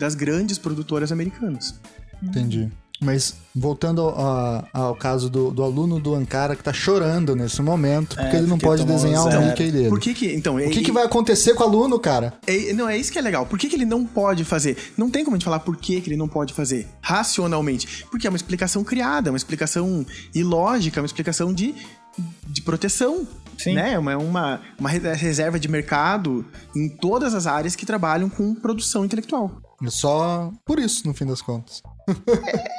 [0.00, 1.80] das grandes produtoras americanas.
[2.20, 2.70] Entendi.
[3.00, 8.16] Mas voltando ao, ao caso do, do, aluno do Ankara que tá chorando nesse momento,
[8.16, 9.88] porque é, ele não porque pode desenhar o Mickey dele.
[9.88, 12.34] Por que que, então, o que, que vai acontecer com o aluno, cara?
[12.46, 13.46] É, não, é isso que é legal.
[13.46, 14.76] Por que, que ele não pode fazer?
[14.96, 18.06] Não tem como a gente falar por que, que ele não pode fazer racionalmente.
[18.10, 21.74] Porque é uma explicação criada, uma explicação ilógica, uma explicação de,
[22.46, 23.26] de proteção.
[23.58, 23.74] Sim.
[23.74, 23.98] Né?
[23.98, 29.60] Uma, uma, uma reserva de mercado em todas as áreas que trabalham com produção intelectual.
[29.88, 31.82] Só por isso, no fim das contas.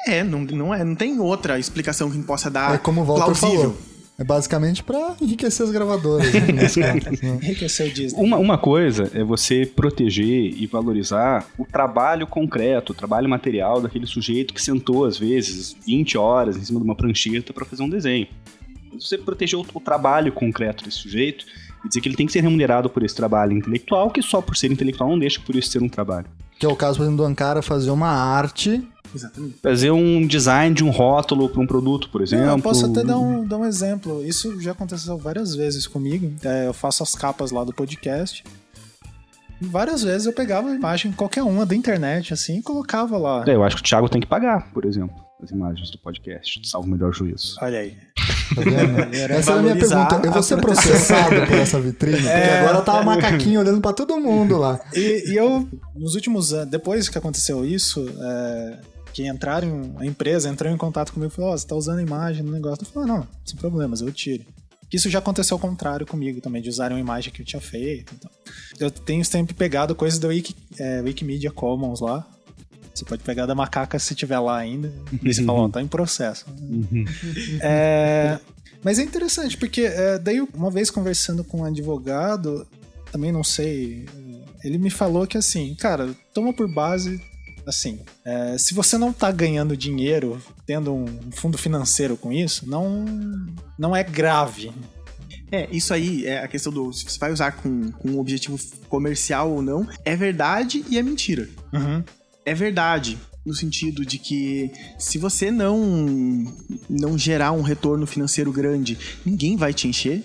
[0.07, 3.23] É, não, não, é, não tem outra explicação que possa dar é como o Walter
[3.23, 3.71] plausível.
[3.71, 3.95] Falou.
[4.17, 6.33] É basicamente para enriquecer as gravadoras.
[6.33, 6.39] Né,
[6.93, 7.39] contas, né?
[7.43, 8.23] Enriquecer o Disney.
[8.23, 14.07] Uma, uma coisa é você proteger e valorizar o trabalho concreto, o trabalho material daquele
[14.07, 17.89] sujeito que sentou, às vezes, 20 horas em cima de uma prancheta para fazer um
[17.89, 18.27] desenho.
[18.93, 21.45] Você proteger o, o trabalho concreto desse sujeito
[21.83, 24.55] e dizer que ele tem que ser remunerado por esse trabalho intelectual, que só por
[24.55, 26.27] ser intelectual não deixa por isso ser um trabalho.
[26.57, 28.81] Que é o caso, por exemplo, do Ankara fazer uma arte
[29.13, 29.55] Exatamente.
[29.61, 32.45] Fazer um design de um rótulo para um produto, por exemplo.
[32.45, 34.25] eu posso até dar um, dar um exemplo.
[34.25, 36.31] Isso já aconteceu várias vezes comigo.
[36.43, 38.43] É, eu faço as capas lá do podcast.
[39.61, 43.43] E várias vezes eu pegava a imagem, qualquer uma da internet, assim, e colocava lá.
[43.47, 46.59] É, eu acho que o Thiago tem que pagar, por exemplo, as imagens do podcast.
[46.67, 47.55] Salvo o melhor juízo.
[47.61, 47.95] Olha aí.
[48.53, 48.61] Tá
[49.35, 50.21] essa era a minha pergunta.
[50.23, 52.17] Eu vou ser processado por essa vitrine?
[52.17, 54.79] Porque é, agora tá o macaquinho olhando pra todo mundo lá.
[54.93, 58.79] E, e, eu, nos últimos anos, depois que aconteceu isso, é,
[59.15, 61.99] que entraram, a empresa entrou em contato comigo e falou: Ó, oh, você tá usando
[61.99, 62.83] a imagem no negócio.
[62.83, 64.43] Eu falei: Não, sem problemas, eu tiro.
[64.91, 68.13] Isso já aconteceu ao contrário comigo também, de usarem uma imagem que eu tinha feito.
[68.13, 68.29] Então.
[68.77, 72.27] Eu tenho sempre pegado coisas da Wiki, é, Wikimedia Commons lá.
[72.93, 74.91] Você pode pegar da macaca se tiver lá ainda.
[75.23, 76.45] E você fala, tá em processo.
[76.49, 77.05] Uhum.
[77.61, 78.37] é,
[78.83, 82.67] mas é interessante, porque é, daí uma vez conversando com um advogado,
[83.13, 84.05] também não sei,
[84.61, 87.19] ele me falou que assim, cara, toma por base
[87.65, 93.05] assim, é, se você não tá ganhando dinheiro tendo um fundo financeiro com isso, não,
[93.77, 94.71] não é grave.
[95.51, 98.59] É, isso aí é a questão do se você vai usar com, com um objetivo
[98.89, 101.47] comercial ou não, é verdade e é mentira.
[101.73, 102.03] Uhum.
[102.43, 106.51] É verdade no sentido de que se você não
[106.89, 110.23] não gerar um retorno financeiro grande, ninguém vai te encher,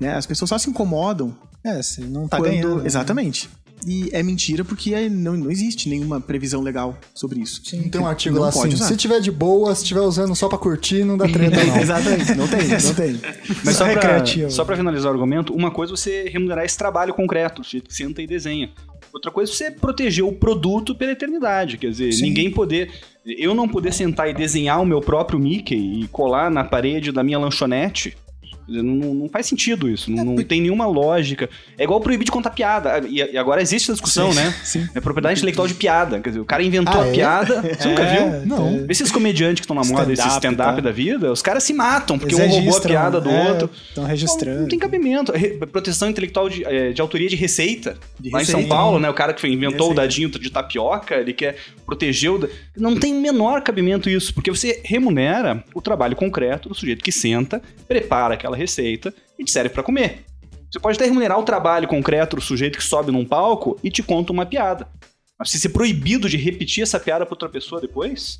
[0.00, 0.14] né?
[0.14, 1.36] As pessoas só se incomodam.
[1.62, 2.50] É, se não tá quando...
[2.50, 2.76] ganhando.
[2.76, 2.86] Né?
[2.86, 3.50] Exatamente.
[3.86, 7.62] E é mentira porque é, não, não existe nenhuma previsão legal sobre isso.
[7.64, 8.86] Sim, tem um artigo lá assim, usar.
[8.86, 11.76] se tiver de boa, se tiver usando só pra curtir, não dá treta não.
[11.80, 13.20] Exatamente, não tem, não tem.
[13.64, 17.14] Mas só, pra, só pra finalizar o argumento, uma coisa é você remunerar esse trabalho
[17.14, 18.70] concreto, você senta e desenha.
[19.12, 22.22] Outra coisa é você proteger o produto pela eternidade, quer dizer, Sim.
[22.22, 22.90] ninguém poder...
[23.24, 27.22] Eu não poder sentar e desenhar o meu próprio Mickey e colar na parede da
[27.22, 28.16] minha lanchonete
[28.70, 30.10] não, não faz sentido isso.
[30.10, 31.50] Não, não, tem nenhuma lógica.
[31.76, 33.02] É igual proibir de contar piada.
[33.08, 34.54] E, e agora existe essa discussão, sim, né?
[34.62, 34.88] Sim.
[34.94, 36.20] É propriedade intelectual de piada.
[36.20, 37.12] Quer dizer, o cara inventou ah, a é?
[37.12, 37.62] piada.
[37.76, 38.46] Você nunca é, viu?
[38.46, 38.86] Não.
[38.86, 40.80] Vê esses comediantes que estão na moda, esse stand-up tá.
[40.80, 43.70] da vida, os caras se matam, porque Eles um roubou a piada do é, outro.
[43.88, 44.54] Estão registrando.
[44.54, 45.32] Não, não, tem cabimento.
[45.72, 47.98] Proteção intelectual de, é, de autoria de receita.
[48.18, 49.10] De lá receita, em São Paulo, né?
[49.10, 52.48] O cara que inventou o dadinho de tapioca, ele quer proteger o.
[52.76, 57.60] Não tem menor cabimento isso, porque você remunera o trabalho concreto do sujeito que senta,
[57.88, 60.24] prepara aquela receita e te serve para comer.
[60.70, 64.02] Você pode até remunerar o trabalho concreto do sujeito que sobe num palco e te
[64.02, 64.86] conta uma piada.
[65.36, 68.38] Mas se ser proibido de repetir essa piada para outra pessoa depois?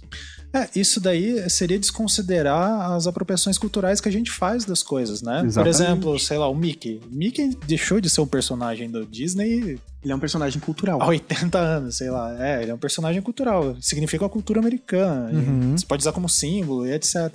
[0.52, 5.42] É, isso daí seria desconsiderar as apropriações culturais que a gente faz das coisas, né?
[5.44, 5.54] Exatamente.
[5.54, 7.00] Por exemplo, sei lá, o Mickey.
[7.10, 9.78] Mickey deixou de ser um personagem do Disney.
[10.02, 11.00] Ele é um personagem cultural.
[11.00, 12.36] Há 80 anos, sei lá.
[12.44, 13.76] É, ele é um personagem cultural.
[13.80, 15.30] Significa a cultura americana.
[15.32, 15.76] Uhum.
[15.76, 17.32] Você pode usar como símbolo e etc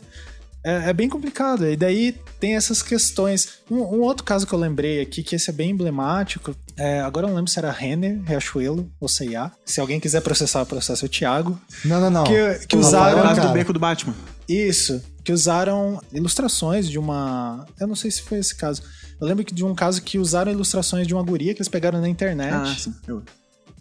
[0.65, 1.67] é, é, bem complicado.
[1.67, 3.59] E daí tem essas questões.
[3.69, 7.27] Um, um, outro caso que eu lembrei aqui, que esse é bem emblemático, é, agora
[7.27, 9.51] eu não lembro se era Renner, Riachuelo ou C&A.
[9.63, 11.59] Se alguém quiser processar, processa o Thiago.
[11.85, 12.23] Não, não, não.
[12.23, 13.19] Que, que usaram...
[13.19, 14.15] O caso do beco do Batman.
[14.49, 15.03] Isso.
[15.23, 17.67] Que usaram ilustrações de uma...
[17.79, 18.81] Eu não sei se foi esse caso.
[19.21, 22.09] Eu lembro de um caso que usaram ilustrações de uma guria que eles pegaram na
[22.09, 22.53] internet.
[22.53, 22.93] Ah, sim.
[23.07, 23.21] Eu...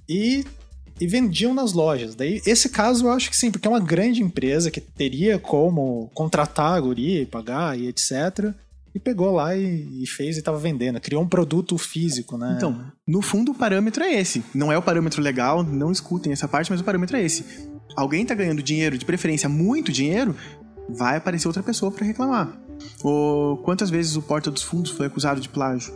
[0.07, 0.45] E
[1.01, 2.15] e vendiam nas lojas.
[2.15, 6.11] Daí, esse caso eu acho que sim, porque é uma grande empresa que teria como
[6.15, 8.55] contratar a guria e pagar e etc.
[8.95, 11.01] E pegou lá e, e fez e estava vendendo.
[11.01, 12.55] Criou um produto físico, né?
[12.57, 14.45] Então, no fundo o parâmetro é esse.
[14.55, 17.45] Não é o parâmetro legal, não escutem essa parte, mas o parâmetro é esse.
[17.97, 20.37] Alguém está ganhando dinheiro, de preferência muito dinheiro,
[20.89, 22.57] vai aparecer outra pessoa para reclamar.
[23.03, 25.93] Ou quantas vezes o Porta dos Fundos foi acusado de plágio?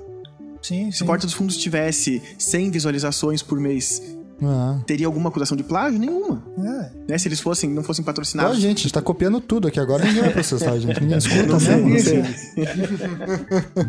[0.61, 4.03] Sim, Se o Porta dos Fundos tivesse 100 visualizações por mês
[4.43, 4.79] ah.
[4.87, 5.99] Teria alguma acusação de plágio?
[5.99, 6.43] Nenhuma.
[6.59, 6.91] É.
[7.13, 7.19] Né?
[7.19, 8.57] Se eles fossem, não fossem patrocinados.
[8.59, 10.05] Gente, a gente tá copiando tudo aqui agora.
[10.05, 11.01] Ninguém vai processar, gente.
[11.01, 12.25] Ninguém escuta não mesmo.
[12.25, 12.25] Sei,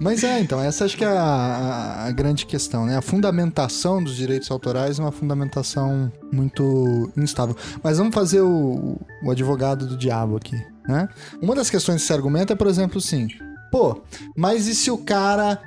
[0.00, 2.96] Mas é, então, essa acho que é a, a- a grande questão, né?
[2.96, 7.56] A fundamentação dos direitos autorais é uma fundamentação muito instável.
[7.82, 10.54] Mas vamos fazer o, o advogado do diabo aqui,
[10.86, 11.08] né?
[11.42, 13.26] Uma das questões que se argumenta é, por exemplo, assim,
[13.72, 14.00] pô,
[14.36, 15.60] mas e se o cara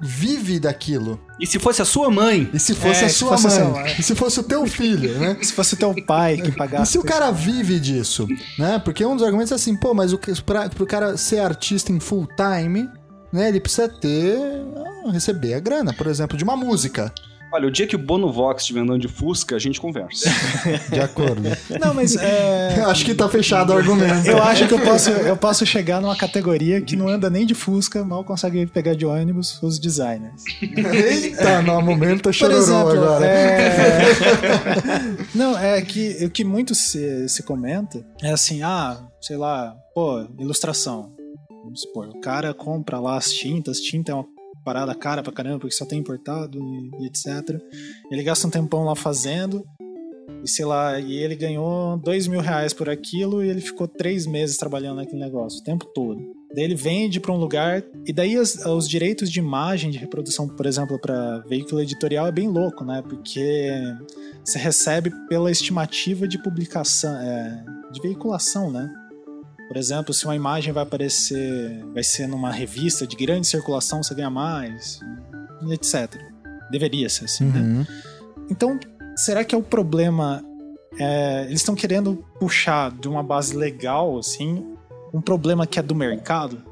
[0.00, 1.20] vive daquilo?
[1.40, 2.48] E se fosse a sua mãe?
[2.52, 3.94] E se fosse É, a se sua fosse mãe?
[3.98, 5.36] E se fosse o teu filho, né?
[5.42, 6.92] Se fosse teu pai que E pagasse.
[6.92, 8.26] se o cara vive disso,
[8.58, 8.78] né?
[8.84, 11.92] Porque um dos argumentos é assim, pô, mas o, que- pra, pro cara ser artista
[11.92, 12.88] em full time,
[13.32, 13.48] né?
[13.48, 14.36] Ele precisa ter.
[15.06, 17.12] ah, receber a grana, por exemplo, de uma música.
[17.50, 20.28] Olha, o dia que o Bono Vox estiver andando de Fusca, a gente conversa.
[20.92, 21.42] De acordo.
[21.80, 22.78] Não, mas é.
[22.78, 24.26] Eu acho que tá fechado o argumento.
[24.26, 27.54] Eu acho que eu posso, eu posso chegar numa categoria que não anda nem de
[27.54, 30.42] Fusca, mal consegue pegar de ônibus os designers.
[30.60, 33.26] Eita, no momento chororô exemplo, agora.
[33.26, 34.04] é...
[35.34, 40.26] não, é que o que muito se, se comenta é assim, ah, sei lá, pô,
[40.38, 41.12] ilustração.
[41.64, 44.24] Vamos supor, o cara compra lá as tintas, tinta é uma
[44.64, 47.60] parada cara pra caramba, porque só tem importado e, e etc.
[48.10, 49.64] Ele gasta um tempão lá fazendo,
[50.44, 54.26] e sei lá, e ele ganhou dois mil reais por aquilo e ele ficou três
[54.26, 56.20] meses trabalhando naquele negócio, o tempo todo.
[56.54, 60.48] Daí ele vende pra um lugar, e daí as- os direitos de imagem, de reprodução,
[60.48, 63.02] por exemplo, para veículo editorial é bem louco, né?
[63.06, 63.70] Porque
[64.44, 68.88] você recebe pela estimativa de publicação, é, de veiculação, né?
[69.68, 74.14] Por exemplo, se uma imagem vai aparecer, vai ser numa revista de grande circulação, você
[74.14, 74.98] ganha mais,
[75.70, 76.20] etc.
[76.70, 77.60] Deveria ser assim, né?
[77.60, 77.86] Uhum.
[78.50, 78.80] Então,
[79.14, 80.42] será que é o problema?
[80.98, 84.64] é, eles estão querendo puxar de uma base legal, assim,
[85.14, 86.62] um problema que é do mercado?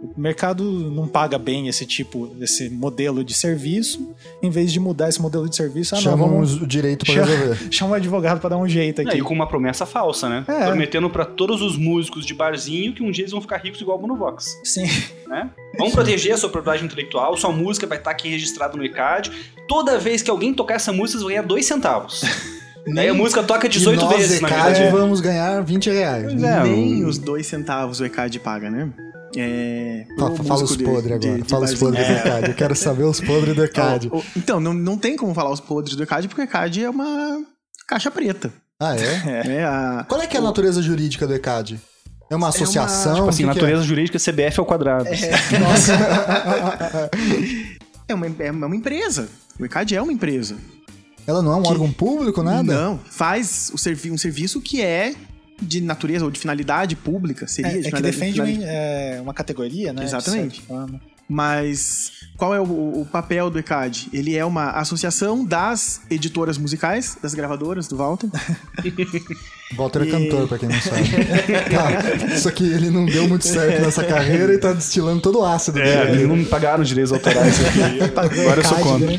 [0.00, 4.14] O mercado não paga bem esse tipo, esse modelo de serviço.
[4.40, 7.14] Em vez de mudar esse modelo de serviço, ah, não, Chamam vamos o direito pra
[7.16, 7.58] Chama- resolver.
[7.72, 9.16] chama um advogado pra dar um jeito aqui.
[9.18, 10.44] e com uma promessa falsa, né?
[10.46, 10.66] É.
[10.66, 13.98] Prometendo pra todos os músicos de barzinho que um dia eles vão ficar ricos igual
[13.98, 14.56] o Bono Vox.
[14.62, 14.86] Sim.
[15.26, 15.50] né?
[15.76, 19.32] Vamos proteger a sua propriedade intelectual, sua música vai estar aqui registrada no ECAD.
[19.66, 22.22] Toda vez que alguém tocar essa música, você vai ganhar dois centavos.
[22.94, 24.96] Daí a música toca 18 e nós, vezes, na ECAD, verdade.
[24.96, 26.32] vamos ganhar 20 reais.
[26.42, 28.88] É, Nem um- os dois centavos o ECAD paga, né?
[29.40, 31.42] É, Fala, fala os de- podres de- agora.
[31.42, 32.48] de fala os podres do ECAD.
[32.48, 34.10] Eu quero saber os podres do ECAD.
[34.36, 37.40] Então, não, não tem como falar os podres do ECAD, porque o ECAD é uma
[37.86, 38.52] caixa preta.
[38.80, 39.44] Ah, é?
[39.44, 39.64] né?
[39.66, 41.80] A- Qual é que é a natureza jurídica do ECAD?
[42.30, 43.14] É uma associação?
[43.14, 43.54] Tipo assim, que que é?
[43.54, 45.08] natureza jurídica CBF ao quadrado.
[48.06, 49.28] é, uma, é uma empresa.
[49.58, 50.56] O ECAD é uma empresa.
[51.26, 52.62] Ela não é um órgão público, nada?
[52.62, 55.14] Não, faz o servi um serviço que é
[55.60, 57.46] de natureza ou de finalidade pública.
[57.48, 60.00] Seria É, de é que defende finalidade- uma, é, uma categoria, né?
[60.02, 60.62] de Exatamente.
[61.30, 62.64] Mas qual é o,
[63.02, 64.08] o papel do ECAD?
[64.14, 68.30] Ele é uma associação das editoras musicais, das gravadoras do Walter.
[69.76, 71.02] Walter é E- cantor, pra quem não sabe.
[71.70, 75.44] tá, isso aqui ele não deu muito certo nessa carreira e tá destilando todo o
[75.44, 76.16] ácido É, dele.
[76.20, 78.02] eles não me pagaram os direitos autorais aqui.
[78.16, 79.12] Agora eu sou contra.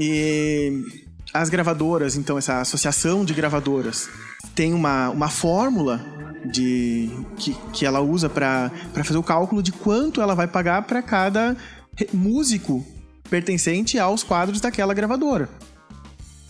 [0.00, 0.99] E
[1.32, 4.08] as gravadoras, então, essa associação de gravadoras,
[4.54, 6.04] tem uma, uma fórmula
[6.44, 8.70] de que, que ela usa para
[9.04, 11.56] fazer o cálculo de quanto ela vai pagar para cada
[12.12, 12.84] músico
[13.28, 15.48] pertencente aos quadros daquela gravadora.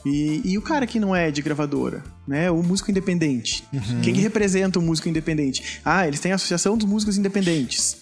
[0.04, 2.50] E, e o cara que não é de gravadora, né?
[2.50, 3.64] O músico independente.
[3.98, 5.80] O que, que representa o músico independente?
[5.84, 7.98] Ah, eles têm a Associação dos Músicos Independentes,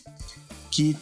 [0.70, 0.96] que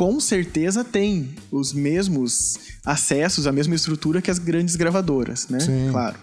[0.00, 5.60] com certeza tem os mesmos acessos, a mesma estrutura que as grandes gravadoras, né?
[5.60, 5.88] Sim.
[5.90, 6.16] Claro.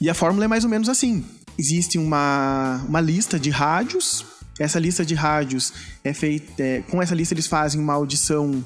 [0.00, 1.22] E a fórmula é mais ou menos assim.
[1.58, 4.24] Existe uma, uma lista de rádios.
[4.58, 6.62] Essa lista de rádios é feita.
[6.62, 8.64] é, com essa lista eles fazem uma audição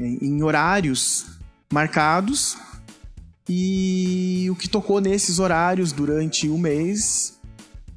[0.00, 1.24] é, em horários
[1.72, 2.58] marcados.
[3.48, 7.38] E o que tocou nesses horários durante o mês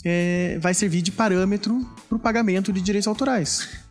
[0.06, 3.89] é, vai servir de parâmetro para o pagamento de direitos autorais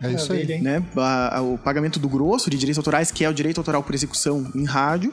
[0.00, 0.60] É isso aí.
[0.60, 0.84] Né?
[0.96, 3.94] A- a- o pagamento do grosso de direitos autorais, que é o direito autoral por
[3.94, 5.12] execução em rádio,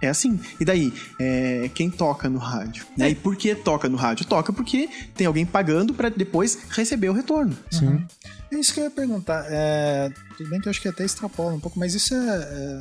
[0.00, 0.38] é assim.
[0.60, 2.84] E daí, é, quem toca no rádio?
[2.96, 3.10] Né?
[3.10, 4.26] E por que toca no rádio?
[4.26, 7.56] Toca porque tem alguém pagando para depois receber o retorno.
[7.70, 8.04] Sim.
[8.52, 9.44] É isso que eu ia perguntar.
[9.48, 12.18] É, tudo bem que eu acho que até extrapola um pouco, mas isso é,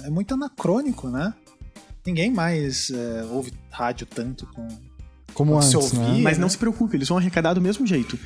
[0.04, 1.34] é- é muito anacrônico, né?
[2.06, 4.68] Ninguém mais é, ouve rádio tanto com.
[5.36, 6.20] Como Se antes, né?
[6.24, 6.42] Mas né?
[6.42, 8.18] não se preocupe, eles vão arrecadar do mesmo jeito.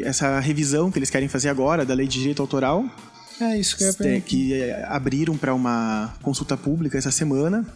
[0.00, 2.84] Essa revisão que eles querem fazer agora da lei de direito autoral,
[3.40, 4.26] É isso que eu ia é, perguntar.
[4.26, 7.66] que é, abriram para uma consulta pública essa semana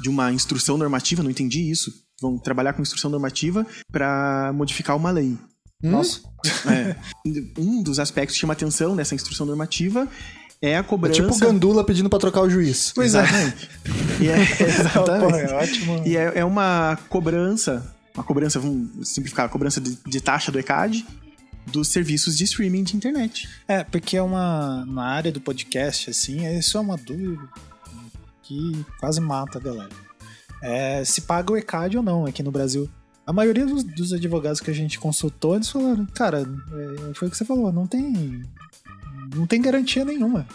[0.00, 1.92] de uma instrução normativa, não entendi isso.
[2.20, 5.36] Vão trabalhar com instrução normativa para modificar uma lei.
[5.82, 6.20] Nossa.
[6.70, 6.96] É.
[7.58, 10.08] Um dos aspectos que chama atenção nessa instrução normativa
[10.62, 11.20] é a É cobrança.
[11.20, 12.92] tipo o Gandula pedindo pra trocar o juiz.
[12.94, 13.22] Pois é.
[13.22, 13.70] Exatamente.
[14.20, 15.50] E é, Pô, exatamente.
[15.50, 16.02] é ótimo.
[16.06, 20.58] E é, é uma cobrança, uma cobrança, vamos simplificar, a cobrança de, de taxa do
[20.58, 21.04] ECAD,
[21.66, 23.48] dos serviços de streaming de internet.
[23.68, 24.84] É, porque é uma.
[24.86, 27.42] Na área do podcast, assim, isso é uma dúvida
[28.42, 29.90] que quase mata a galera.
[30.62, 32.88] É, se paga o ECAD ou não aqui no Brasil.
[33.24, 37.30] A maioria dos, dos advogados que a gente consultou, eles falaram, cara, é, foi o
[37.30, 38.42] que você falou, não tem.
[39.34, 40.46] Não tem garantia nenhuma.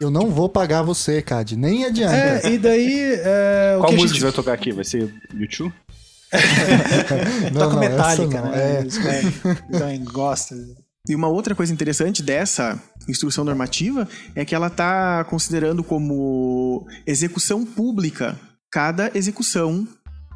[0.00, 2.14] Eu não vou pagar você, Cad, nem adianta.
[2.14, 3.20] É, e daí.
[3.22, 4.72] É, o Qual que a música gente- você vai tocar aqui?
[4.72, 5.72] Vai ser YouTube?
[7.56, 8.86] Toca Metallica, essa não, né?
[9.72, 9.78] é.
[9.78, 10.54] Também gosta.
[11.08, 17.64] E uma outra coisa interessante dessa instrução normativa é que ela está considerando como execução
[17.64, 18.38] pública
[18.72, 19.86] cada execução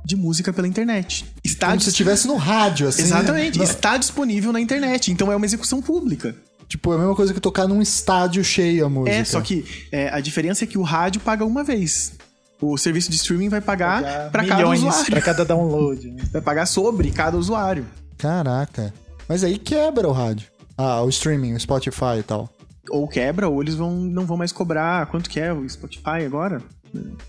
[0.04, 1.24] de música pela internet.
[1.42, 3.02] Está Como se estivesse no rádio, assim.
[3.02, 6.34] Exatamente, Não, está disponível na internet, então é uma execução pública.
[6.68, 9.16] Tipo, é a mesma coisa que tocar num estádio cheio a música.
[9.16, 12.12] É, só que é, a diferença é que o rádio paga uma vez.
[12.60, 15.10] O serviço de streaming vai pagar para cada milhões usuário.
[15.10, 16.10] pra cada download.
[16.10, 16.22] né?
[16.32, 17.86] Vai pagar sobre cada usuário.
[18.18, 18.92] Caraca.
[19.28, 20.48] Mas aí quebra o rádio.
[20.76, 22.50] Ah, o streaming, o Spotify e tal.
[22.90, 25.06] Ou quebra, ou eles vão, não vão mais cobrar.
[25.06, 26.62] Quanto que é o Spotify agora?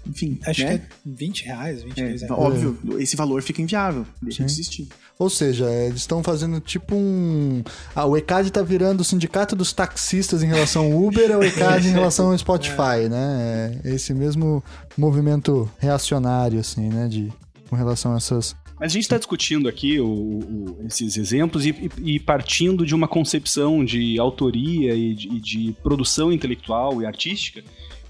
[0.07, 0.39] Enfim.
[0.45, 0.77] Acho né?
[0.77, 2.23] que é 20 reais, 20 É, reais.
[2.29, 4.05] óbvio, esse valor fica inviável.
[4.21, 4.87] Deixa de existir.
[5.17, 7.61] Ou seja, eles estão fazendo tipo um.
[7.93, 11.89] Ah, o ECAD tá virando o sindicato dos taxistas em relação ao Uber, o ECAD
[11.89, 13.79] em relação ao Spotify, né?
[13.83, 14.63] É esse mesmo
[14.97, 17.09] movimento reacionário, assim, né?
[17.09, 17.33] De,
[17.69, 18.55] com relação a essas.
[18.79, 23.07] Mas a gente está discutindo aqui o- o- esses exemplos e, e- partindo de uma
[23.07, 27.61] concepção de autoria e de, de produção intelectual e artística,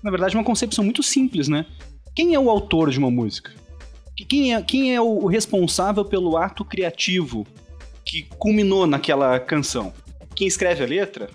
[0.04, 1.66] na verdade, uma concepção muito simples, né?
[2.16, 3.52] Quem é o autor de uma música?
[4.16, 7.48] Que- Quem é, quem é o responsável pelo ato criativo
[8.06, 9.92] que culminou naquela canção?
[10.36, 11.30] Quem escreve a letra?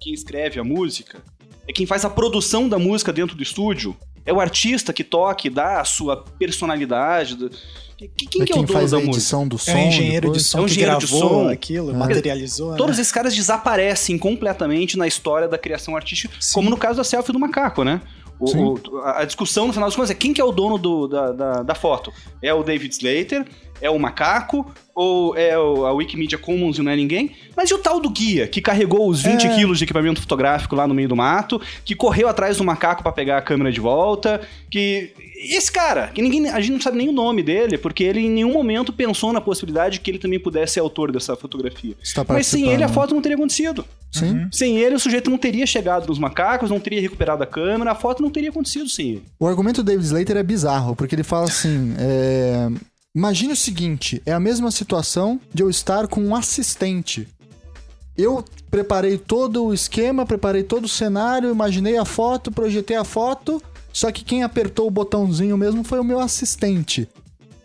[0.00, 1.22] Quem escreve a música?
[1.68, 3.96] É quem faz a produção da música dentro do estúdio?
[4.26, 7.36] É o artista que toca e dá a sua personalidade?
[7.36, 7.50] do-
[7.96, 9.16] Que- que- Quem é que é o quem dono faz da a música?
[9.18, 9.70] edição do som.
[9.70, 10.46] É um engenheiro de depois.
[10.46, 11.48] som É um que engenheiro de gravou som.
[11.48, 11.94] aquilo, É.
[11.94, 12.70] materializou.
[12.72, 12.76] né?
[12.76, 16.54] Todos esses caras desaparecem completamente na história da criação artística, Sim.
[16.54, 18.00] como no caso da selfie do macaco, né?
[18.40, 20.76] O- o- a a discussão, no final das contas, é quem que é o dono
[20.76, 22.12] do- da, da, da foto?
[22.42, 23.46] É o David Slater?
[23.80, 24.66] É o macaco?
[24.94, 27.32] Ou é o- a Wikimedia Commons e não é ninguém?
[27.56, 29.54] Mas e o tal do guia, que carregou os 20 É.
[29.56, 33.10] quilos de equipamento fotográfico lá no meio do mato, que correu atrás do macaco pra
[33.10, 35.10] pegar a câmera de volta, que...
[35.36, 38.30] Esse cara, que ninguém, a gente não sabe nem o nome dele, porque ele em
[38.30, 41.94] nenhum momento pensou na possibilidade de que ele também pudesse ser autor dessa fotografia.
[42.02, 43.84] Está Mas sem ele a foto não teria acontecido.
[44.10, 44.46] Sim.
[44.50, 47.94] Sem ele o sujeito não teria chegado nos macacos, não teria recuperado a câmera, a
[47.96, 49.22] foto não teria acontecido sem ele.
[49.38, 52.68] O argumento do David Slater é bizarro, porque ele fala assim: é,
[53.14, 57.28] imagine o seguinte, é a mesma situação de eu estar com um assistente.
[58.16, 63.62] Eu preparei todo o esquema, preparei todo o cenário, imaginei a foto, projetei a foto,
[63.92, 67.08] só que quem apertou o botãozinho mesmo foi o meu assistente,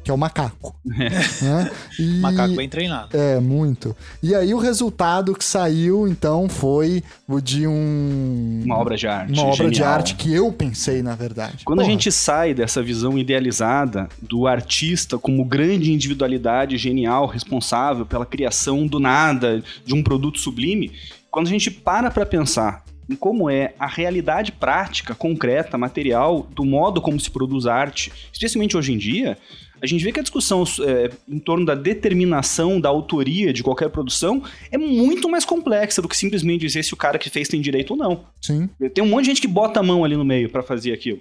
[0.10, 0.76] que é o macaco.
[0.84, 1.72] né?
[2.00, 3.16] E- Macaco bem treinado.
[3.16, 3.96] é, muito.
[4.24, 8.62] E aí o resultado que saiu, então, foi o de um.
[8.66, 9.34] Uma obra de arte.
[9.34, 9.94] Uma obra de genial.
[9.94, 11.64] arte que eu pensei, na verdade.
[11.64, 18.04] Quando a Porra, gente sai dessa visão idealizada do artista como grande individualidade genial, responsável
[18.06, 20.92] pela criação do nada de um produto sublime,
[21.30, 26.64] quando a gente para pra pensar em como é a realidade prática, concreta, material, do
[26.64, 29.38] modo como se produz arte, especialmente hoje em dia,
[29.82, 33.90] a gente vê que a discussão é, em torno da determinação da autoria de qualquer
[33.90, 37.62] produção é muito mais complexa do que simplesmente dizer se o cara que fez tem
[37.62, 38.26] direito ou não.
[38.42, 38.70] Sim.
[38.94, 41.20] Tem um monte de gente que bota a mão ali no meio pra fazer aquilo.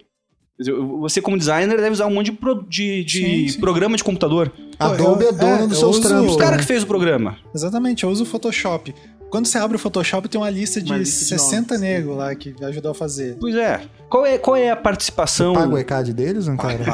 [0.58, 3.60] Dizer, Você, como designer, deve usar um monte de, pro- de- de Sim, sim.
[3.60, 4.52] programa de computador.
[4.76, 6.30] Adobe é dono é, dos eu seus uso- trampos.
[6.32, 6.42] Os né?
[6.44, 7.38] caras que fez o programa.
[7.54, 8.92] Exatamente, eu uso o Photoshop.
[9.30, 11.80] Quando você abre o Photoshop, tem uma lista de Uma lista de 60 nomes.
[11.80, 13.36] negros lá que ajudou a fazer.
[13.38, 13.82] Pois é.
[14.08, 15.52] Qual é, qual é a participação.
[15.52, 16.78] Paga o ECAD deles, não, cara?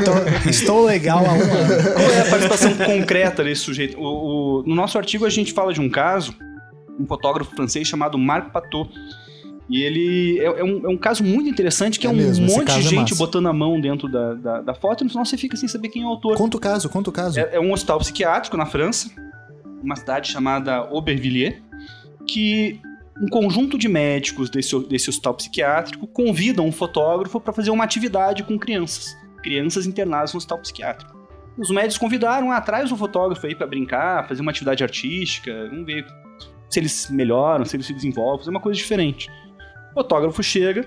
[0.00, 0.14] Então,
[0.50, 1.92] estou legal há um ano.
[1.94, 3.98] Qual é a participação concreta desse sujeito?
[3.98, 6.34] O- o- no nosso artigo a gente fala de um caso,
[7.00, 8.90] um fotógrafo francês chamado Marc Patot.
[9.68, 12.46] E ele é, é um, é um caso muito interessante, que é, É um mesmo,
[12.46, 15.24] monte de é gente botando a mão dentro da, da, da foto e no final
[15.24, 16.36] você fica sem saber quem é o autor.
[16.36, 17.40] Conta o caso, conta o caso.
[17.40, 19.10] É, é um hospital psiquiátrico na França,
[19.82, 21.62] uma cidade chamada Aubervilliers,
[22.26, 22.80] que
[23.20, 28.42] um conjunto de médicos desse, desse hospital psiquiátrico convidam um fotógrafo para fazer uma atividade
[28.42, 31.16] com crianças, crianças internadas no hospital psiquiátrico.
[31.56, 35.86] Os médicos convidaram, ah, traz o fotógrafo aí para brincar, fazer uma atividade artística, vamos
[35.86, 36.04] ver
[36.68, 39.30] se eles melhoram, se eles se desenvolvem, fazer uma coisa diferente.
[39.92, 40.86] O fotógrafo chega,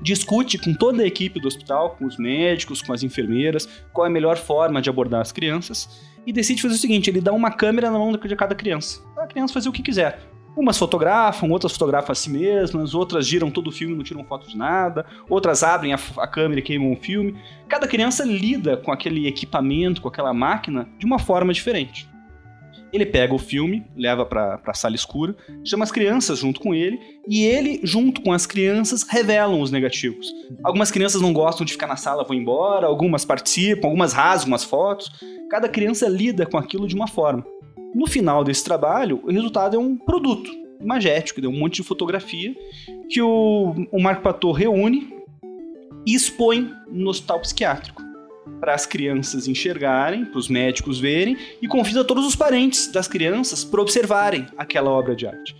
[0.00, 4.08] discute com toda a equipe do hospital, com os médicos, com as enfermeiras, qual é
[4.08, 7.50] a melhor forma de abordar as crianças e decide fazer o seguinte: ele dá uma
[7.50, 9.00] câmera na mão de cada criança.
[9.16, 10.20] A criança fazer o que quiser.
[10.56, 14.24] Umas fotografam, outras fotografam a si mesmas, outras giram todo o filme e não tiram
[14.24, 17.36] foto de nada, outras abrem a, a câmera e queimam o filme.
[17.68, 22.09] Cada criança lida com aquele equipamento, com aquela máquina, de uma forma diferente.
[22.92, 26.98] Ele pega o filme, leva pra, pra sala escura, chama as crianças junto com ele,
[27.28, 30.32] e ele, junto com as crianças, revelam os negativos.
[30.62, 34.64] Algumas crianças não gostam de ficar na sala, vão embora, algumas participam, algumas rasgam as
[34.64, 35.10] fotos.
[35.48, 37.44] Cada criança lida com aquilo de uma forma.
[37.94, 40.50] No final desse trabalho, o resultado é um produto
[40.82, 42.54] magético, um monte de fotografia
[43.08, 45.12] que o, o Marco Pator reúne
[46.06, 48.09] e expõe no hospital psiquiátrico
[48.58, 53.64] para as crianças enxergarem, para os médicos verem e convida todos os parentes das crianças
[53.64, 55.54] para observarem aquela obra de arte.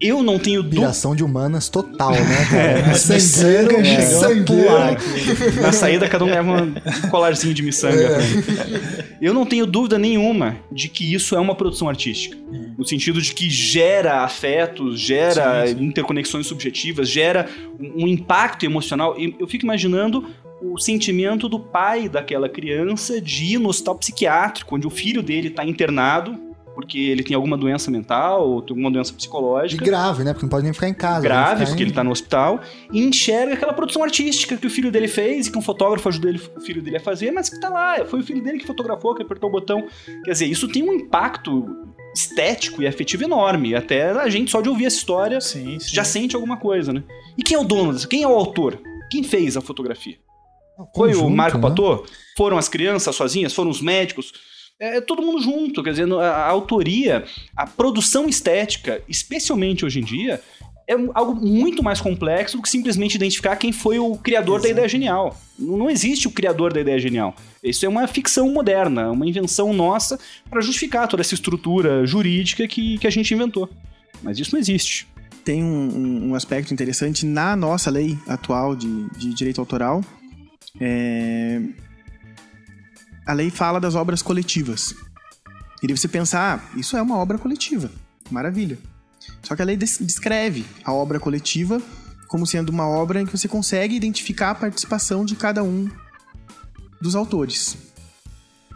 [0.00, 0.82] Eu não tenho dúvida.
[0.82, 2.90] Piração de humanas total, né, cara?
[2.90, 5.60] É, sangueiro, é, é.
[5.60, 8.00] Na saída, cada um leva um colarzinho de miçanga.
[8.00, 9.04] É.
[9.20, 12.36] Eu não tenho dúvida nenhuma de que isso é uma produção artística.
[12.78, 15.84] No sentido de que gera afetos, gera Sim, sim.
[15.84, 17.48] interconexões subjetivas, gera
[17.80, 19.16] um impacto emocional.
[19.18, 20.24] Eu fico imaginando
[20.60, 25.48] o sentimento do pai daquela criança de ir no hospital psiquiátrico, onde o filho dele
[25.48, 26.36] está internado,
[26.74, 30.32] porque ele tem alguma doença mental ou tem alguma doença E psicológica grave, né?
[30.32, 31.22] Porque não pode nem ficar em casa.
[31.22, 32.60] grave, tem que porque ele ficar tá no hospital,
[32.92, 36.30] e enxerga aquela produção artística que o filho dele fez e que um fotógrafo ajudou
[36.30, 38.66] ele, o filho dele a fazer, mas que tá lá, foi o filho dele que
[38.66, 39.86] fotografou, que apertou o botão.
[40.24, 41.66] Quer dizer, isso tem um impacto
[42.14, 43.74] estético e afetivo enorme.
[43.74, 45.94] Até a gente, só de ouvir essa história, Sim, sim.
[45.94, 47.02] já sente alguma coisa, né?
[47.36, 48.06] E quem é o dono dessa?
[48.06, 48.80] Quem é o autor?
[49.10, 50.16] Quem fez a fotografia?
[50.94, 51.62] Foi o Marco né?
[51.62, 52.06] Pator?
[52.36, 53.52] Foram as crianças sozinhas?
[53.54, 54.32] Foram os médicos?
[54.80, 57.24] É, é todo mundo junto, quer dizer, a, a autoria,
[57.56, 60.40] a produção estética, especialmente hoje em dia,
[60.86, 64.72] é algo muito mais complexo do que simplesmente identificar quem foi o criador da Exato.
[64.72, 65.40] ideia genial.
[65.58, 67.34] Não existe o criador da ideia genial.
[67.62, 70.18] Isso é uma ficção moderna, uma invenção nossa
[70.48, 73.68] para justificar toda essa estrutura jurídica que, que a gente inventou.
[74.22, 75.06] Mas isso não existe.
[75.44, 80.02] Tem um, um- um aspecto interessante na nossa lei atual de, de direito autoral.
[80.80, 81.60] É,
[83.26, 84.94] A lei fala das obras coletivas.
[85.82, 87.90] E daí você pensa, ah, isso é uma obra coletiva.
[88.30, 88.78] Maravilha.
[89.42, 91.80] Só que a lei des- descreve a obra coletiva
[92.26, 95.88] como sendo uma obra em que você consegue identificar a participação de cada um
[97.00, 97.76] dos autores.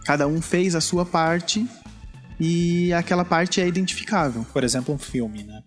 [0.04, 1.66] Cada um fez a sua parte
[2.40, 5.62] e aquela parte é identificável Por exemplo, um filme, né?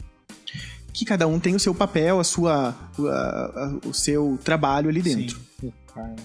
[0.94, 5.02] que cada um tem o seu papel, a sua, a- a- o seu trabalho ali
[5.02, 5.40] dentro.
[5.60, 5.74] Sim.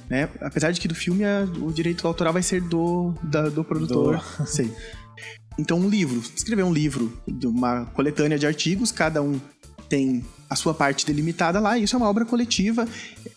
[0.09, 0.29] Né?
[0.41, 4.23] Apesar de que do filme a- o direito autoral vai ser do, da- do produtor.
[4.47, 4.73] Sim.
[5.59, 6.21] Então, um livro.
[6.35, 9.41] Escrever um livro de uma coletânea de artigos, cada um
[9.89, 12.87] tem a sua parte delimitada lá, e isso é uma obra coletiva.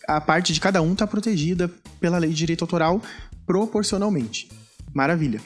[0.07, 1.69] A parte de cada um está protegida
[1.99, 3.01] pela lei de direito autoral
[3.45, 4.49] proporcionalmente.
[4.93, 5.41] Maravilha.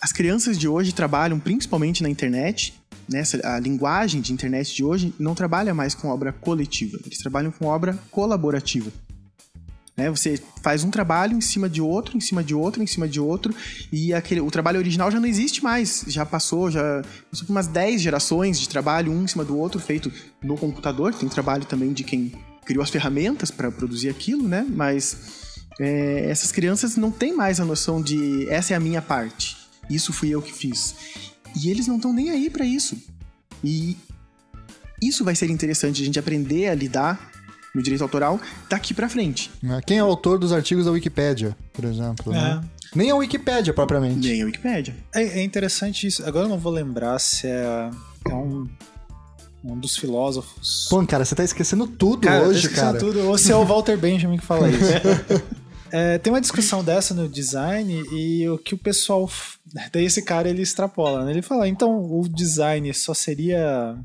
[0.00, 2.74] As crianças de hoje trabalham principalmente na internet.
[3.08, 7.50] Nessa, a linguagem de internet de hoje não trabalha mais com obra coletiva, eles trabalham
[7.52, 8.90] com obra colaborativa.
[9.96, 10.10] Né?
[10.10, 13.20] Você faz um trabalho em cima de outro, em cima de outro, em cima de
[13.20, 13.54] outro,
[13.92, 16.04] e aquele, o trabalho original já não existe mais.
[16.08, 19.80] Já passou, já passou por umas 10 gerações de trabalho, um em cima do outro,
[19.80, 21.14] feito no computador.
[21.14, 22.32] Tem trabalho também de quem
[22.64, 24.66] criou as ferramentas para produzir aquilo, né?
[24.68, 29.56] Mas é, essas crianças não têm mais a noção de essa é a minha parte,
[29.90, 30.94] isso fui eu que fiz.
[31.56, 32.96] E eles não estão nem aí para isso.
[33.62, 33.96] E
[35.00, 37.30] isso vai ser interessante a gente aprender a lidar
[37.74, 39.50] no direito autoral daqui para frente.
[39.62, 39.80] Né?
[39.86, 42.32] Quem é o autor dos artigos da Wikipédia, por exemplo?
[42.32, 42.62] né?
[42.94, 44.28] Nem a Wikipédia, propriamente.
[44.28, 44.94] Nem a Wikipédia.
[45.12, 46.24] É, é interessante isso.
[46.24, 47.90] Agora eu não vou lembrar se é,
[48.30, 48.68] é um,
[49.64, 50.86] um dos filósofos.
[50.88, 52.98] Pô, cara, você tá esquecendo tudo Cara, hoje, esquecendo cara.
[52.98, 54.84] Tudo, ou se é o Walter Benjamin que fala isso.
[55.96, 59.30] É, tem uma discussão dessa no design e o que o pessoal.
[59.92, 61.30] Daí esse cara ele extrapola, né?
[61.30, 63.96] Ele fala, então o design só seria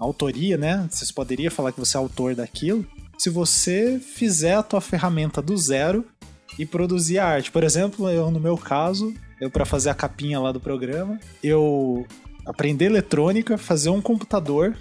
[0.00, 0.88] autoria, né?
[0.90, 2.86] Você poderia falar que você é autor daquilo
[3.18, 6.06] se você fizer a tua ferramenta do zero
[6.58, 7.52] e produzir a arte.
[7.52, 12.06] Por exemplo, eu no meu caso, eu para fazer a capinha lá do programa, eu
[12.46, 14.74] aprender eletrônica, fazer um computador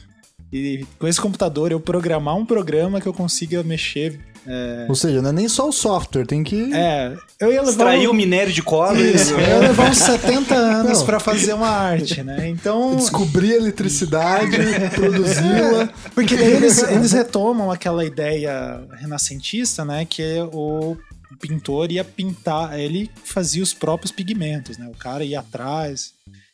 [0.52, 4.20] e com esse computador eu programar um programa que eu consiga mexer.
[4.88, 6.74] Ou seja, não é nem só o software, tem que.
[6.74, 9.12] É, eu ia levar Extrair um- o minério de cobre.
[9.12, 12.47] Isso, eu ia levar uns 70 anos pra fazer uma arte, né?
[12.50, 14.58] Então, Descobrir a eletricidade,
[14.95, 15.89] produzi-la.
[16.16, 20.04] Porque daí eles, eles retomam aquela ideia renascentista, né?
[20.06, 20.97] Que é o
[21.39, 24.89] pintor ia pintar, ele fazia os próprios pigmentos, né?
[24.91, 26.14] O cara ia atrás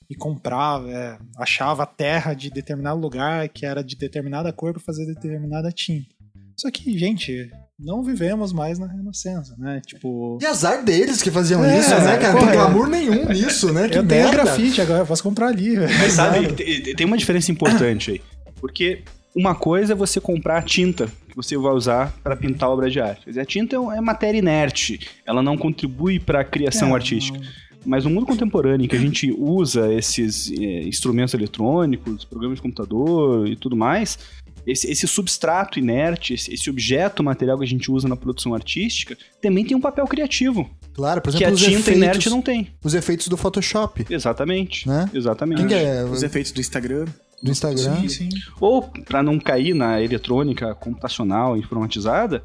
[0.10, 4.82] e comprava, é, achava a terra de determinado lugar que era de determinada cor para
[4.82, 6.14] fazer determinada tinta.
[6.58, 9.82] Só que, gente, não vivemos mais na Renascença, né?
[9.86, 12.34] Tipo, E azar deles que faziam É, isso, né, cara?
[12.34, 13.88] Não tem glamour nenhum nisso, né?
[13.90, 15.76] Que eu tenho grafite agora, eu posso comprar ali.
[15.76, 16.00] velho.
[16.00, 16.54] Mas sabe,
[16.96, 18.22] tem uma diferença importante aí.
[18.62, 19.04] Porque
[19.36, 23.02] uma coisa é você comprar a tinta que você vai usar para pintar obra de
[23.02, 23.26] arte.
[23.26, 26.94] Quer dizer, A tinta é é matéria inerte, ela não contribui para a criação É,
[26.94, 27.38] artística.
[27.86, 32.62] Mas no mundo contemporâneo, em que a gente usa esses é, instrumentos eletrônicos, programas de
[32.62, 34.18] computador e tudo mais,
[34.66, 39.16] esse, esse substrato inerte, esse, esse, objeto material que a gente usa na produção artística,
[39.42, 40.70] também tem um papel criativo.
[40.94, 42.70] Claro, por exemplo, que a tinta efeitos, inerte não tem.
[42.84, 44.06] Os efeitos do Photoshop.
[44.10, 44.88] Exatamente.
[44.88, 45.10] Né?
[45.14, 45.74] Exatamente.
[45.74, 46.04] É?
[46.04, 47.06] Os efeitos do Instagram.
[47.44, 48.02] Do Instagram.
[48.02, 48.30] Sim, sim.
[48.60, 52.42] Ou, para não cair na eletrônica computacional informatizada,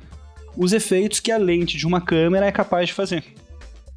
[0.57, 3.25] os efeitos que a lente de uma câmera é capaz de fazer.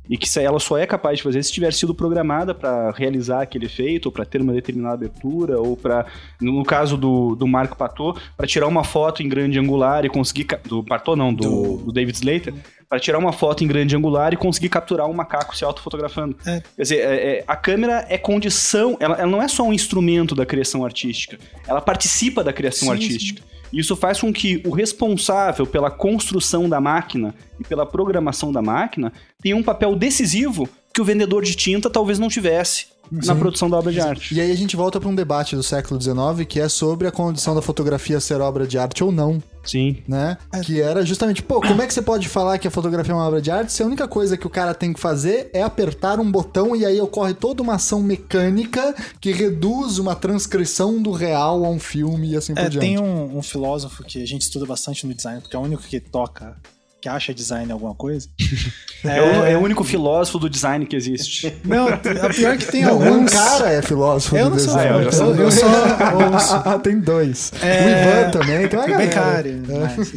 [0.10, 3.68] E que ela só é capaz de fazer se tiver sido programada para realizar aquele
[3.68, 6.06] efeito, ou para ter uma determinada abertura, ou para,
[6.42, 10.46] no caso do, do Marco Patot, para tirar uma foto em grande angular e conseguir.
[10.66, 12.54] Do Patot, não, do, do David Slater,
[12.94, 16.36] para tirar uma foto em grande angular e conseguir capturar um macaco se autofotografando.
[16.46, 16.62] É.
[16.76, 20.36] Quer dizer, é, é, a câmera é condição, ela, ela, não é só um instrumento
[20.36, 23.42] da criação artística, ela participa da criação Sim, artística.
[23.74, 29.12] Isso faz com que o responsável pela construção da máquina e pela programação da máquina
[29.44, 33.40] tenha um papel decisivo que o vendedor de tinta talvez não tivesse na Sim.
[33.40, 34.34] produção da obra de arte.
[34.34, 37.12] E aí a gente volta para um debate do século XIX que é sobre a
[37.12, 39.98] condição da fotografia ser obra de arte ou não, Sim.
[40.08, 40.38] né?
[40.64, 43.28] Que era justamente, pô, como é que você pode falar que a fotografia é uma
[43.28, 46.20] obra de arte se a única coisa que o cara tem que fazer é apertar
[46.20, 51.66] um botão e aí ocorre toda uma ação mecânica que reduz uma transcrição do real
[51.66, 52.86] a um filme e assim por É, diante.
[52.86, 55.84] tem um, um filósofo que a gente estuda bastante no design, porque é o único
[55.84, 56.56] que toca,
[57.04, 58.28] que acha design alguma coisa.
[59.06, 61.54] É, o, é o único filósofo do design que existe.
[61.66, 63.34] Não, a pior que tem Não, um alguns.
[63.34, 64.98] cara é filósofo Eu do não sou, design.
[64.98, 65.66] Ah, eu sou eu, só
[66.32, 66.54] ouço.
[66.64, 67.52] Ah, tem dois.
[67.62, 69.12] É, O Ivan também, tem uma Bem galera.
[69.12, 69.50] caro.
[69.68, 70.14] mas-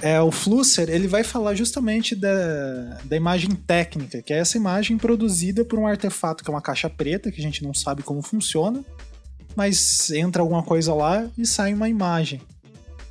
[0.00, 4.96] É, o Flusser, ele vai falar justamente da, da imagem técnica, que é essa imagem
[4.98, 8.22] produzida por um artefato que é uma caixa preta, que a gente não sabe como
[8.22, 8.84] funciona,
[9.56, 12.40] mas entra alguma coisa lá e sai uma imagem.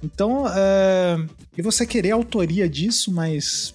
[0.03, 1.17] Então, é,
[1.57, 3.73] e você querer a autoria disso, mas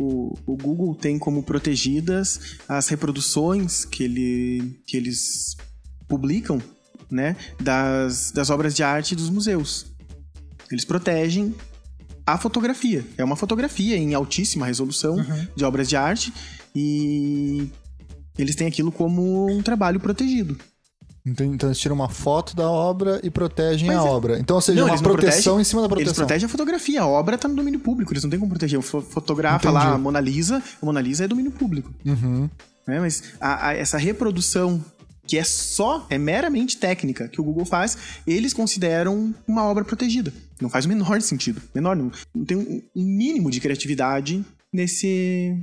[0.00, 5.56] O, o Google tem como protegidas as reproduções que, ele, que eles
[6.06, 6.62] publicam
[7.10, 9.86] né, das, das obras de arte dos museus.
[10.70, 11.52] Eles protegem
[12.24, 13.04] a fotografia.
[13.16, 15.16] É uma fotografia em altíssima resolução
[15.56, 16.32] de obras de arte
[16.76, 17.68] e
[18.38, 20.56] eles têm aquilo como um trabalho protegido.
[21.28, 24.38] Então, então eles tiram uma foto da obra e protegem Mas a é- obra.
[24.38, 26.26] Então, ou seja, Não, uma eles proteção em cima da Eles proteção.
[26.26, 28.80] protegem a fotografia, a obra está no domínio público, eles não têm como proteger.
[28.82, 29.84] Fo- Fotografa Entendi.
[29.84, 31.92] lá a Mona Lisa, a Mona Lisa é domínio público.
[32.04, 32.48] Uhum.
[32.86, 33.00] né?
[33.00, 34.82] Mas a- a- essa reprodução
[35.26, 40.32] que é só, é meramente técnica que o Google faz, eles consideram uma obra protegida.
[40.58, 41.60] Não faz o menor sentido.
[41.74, 45.54] Menor, não, não tem um, um mínimo de criatividade nesse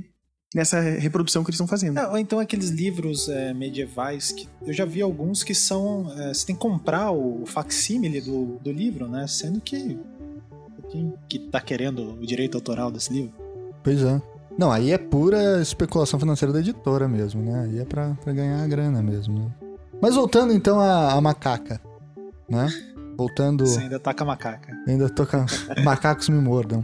[0.56, 1.98] nessa reprodução que eles estão fazendo.
[1.98, 6.10] É, ou então aqueles livros é, medievais que eu já vi alguns que são.
[6.16, 9.26] é, você tem que comprar o facsímile do, do livro, né?
[9.26, 9.98] Sendo que.
[10.88, 13.34] Quem que tá querendo o direito autoral desse livro?
[13.84, 14.22] Pois é.
[14.56, 17.64] Não, aí é pura especulação financeira da editora mesmo, né?
[17.64, 19.50] Aí é pra, pra ganhar a grana mesmo, né?
[20.00, 21.80] Mas voltando então à, à macaca,
[22.48, 22.68] né?
[23.18, 23.66] Voltando...
[23.66, 24.72] Você ainda tá com a macaca.
[24.86, 25.44] Ainda tô com...
[25.84, 26.82] Macacos me mordam.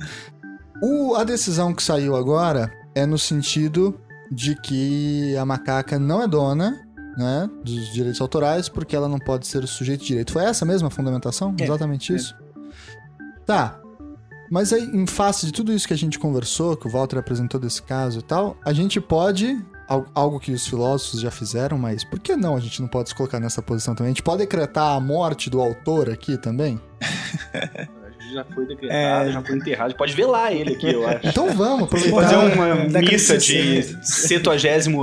[0.83, 3.99] O, a decisão que saiu agora é no sentido
[4.31, 6.81] de que a macaca não é dona,
[7.17, 10.33] né, dos direitos autorais, porque ela não pode ser o sujeito de direito.
[10.33, 11.55] Foi essa mesma a fundamentação?
[11.61, 12.17] É, Exatamente é.
[12.17, 12.35] isso?
[13.45, 13.79] Tá.
[14.51, 17.59] Mas aí, em face de tudo isso que a gente conversou, que o Walter apresentou
[17.61, 22.05] desse caso e tal, a gente pode, al- algo que os filósofos já fizeram, mas
[22.05, 24.11] por que não a gente não pode se colocar nessa posição também?
[24.11, 26.79] A gente pode decretar a morte do autor aqui também?
[28.33, 29.95] Já foi decretado, já foi enterrado.
[29.95, 31.27] Pode velar ele aqui, eu acho.
[31.27, 32.39] Então vamos, Fazer aproveitar.
[32.55, 34.03] uma Década de missa de 60.
[34.03, 34.51] 70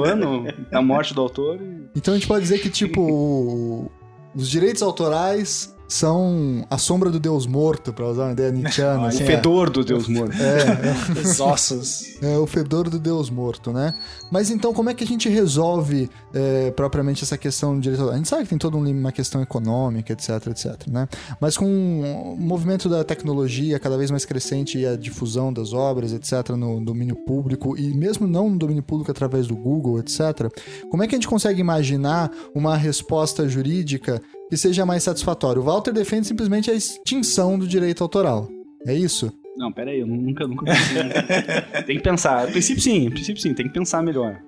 [0.06, 1.58] ano da morte do autor.
[1.62, 3.92] e- Então a gente pode dizer que, tipo,
[4.36, 9.02] os direitos autorais são a sombra do Deus morto, pra usar uma ideia nietzschiana.
[9.02, 10.34] o assim, fedor do Deus morto.
[10.34, 12.04] é, Os ossos.
[12.22, 13.94] é, é o fedor do Deus morto, né?
[14.32, 18.16] Mas então, como é que a gente resolve é, propriamente essa questão de direitos autorais?
[18.16, 21.08] A gente sabe que tem toda um- uma questão econômica, etc, etc, né?
[21.42, 26.14] Mas com o movimento da tecnologia cada vez mais crescente e a difusão das obras,
[26.14, 30.52] etc, no domínio público e mesmo não no domínio público através do Google, etc,
[30.92, 35.62] como é que a gente consegue imaginar uma resposta jurídica que seja mais satisfatória?
[35.62, 38.50] O Walter defende simplesmente a extinção do direito autoral.
[38.88, 39.32] É isso?
[39.58, 41.84] Não, pera aí, eu nunca, nunca pensei.
[41.86, 42.46] tem que pensar.
[42.46, 44.40] A princípio sim, a princípio sim, tem que pensar melhor.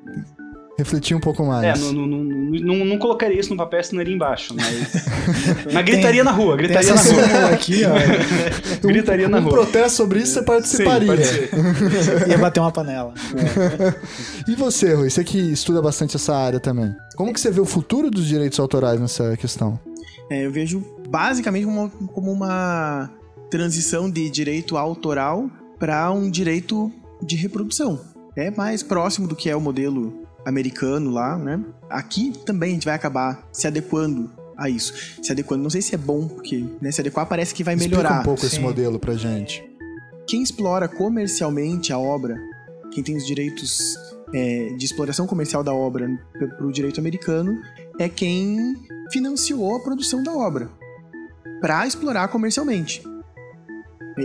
[0.77, 1.79] Refletir um pouco mais.
[1.79, 5.05] É, não, não, não, não, colocaria isso no papel, assinaria embaixo, mas...
[5.71, 7.49] mas gritaria na rua, gritaria na rua.
[7.53, 7.91] aqui, ó.
[8.87, 9.51] Gritaria na um rua.
[9.51, 11.07] protesto sobre isso você Sim, participaria.
[11.07, 11.49] pode ser.
[12.29, 13.13] Ia bater uma panela.
[14.47, 15.09] E você, Rui?
[15.09, 16.95] Você que estuda bastante essa área também.
[17.15, 19.79] Como que você vê o futuro dos direitos autorais nessa questão?
[20.31, 23.11] É, eu vejo basicamente como, como uma
[23.49, 26.89] transição de direito autoral para um direito
[27.21, 27.99] de reprodução.
[28.33, 31.59] É mais próximo do que é o modelo americano lá, né?
[31.89, 34.93] Aqui também a gente vai acabar se adequando a isso.
[35.21, 38.03] Se adequando, não sei se é bom, porque né, se adequar parece que vai melhorar.
[38.03, 38.61] Explica um pouco esse Sim.
[38.61, 39.61] modelo pra gente.
[40.25, 42.37] Quem explora comercialmente a obra,
[42.93, 43.97] quem tem os direitos
[44.33, 47.59] é, de exploração comercial da obra para o direito americano,
[47.99, 48.77] é quem
[49.11, 50.71] financiou a produção da obra
[51.59, 53.03] para explorar comercialmente.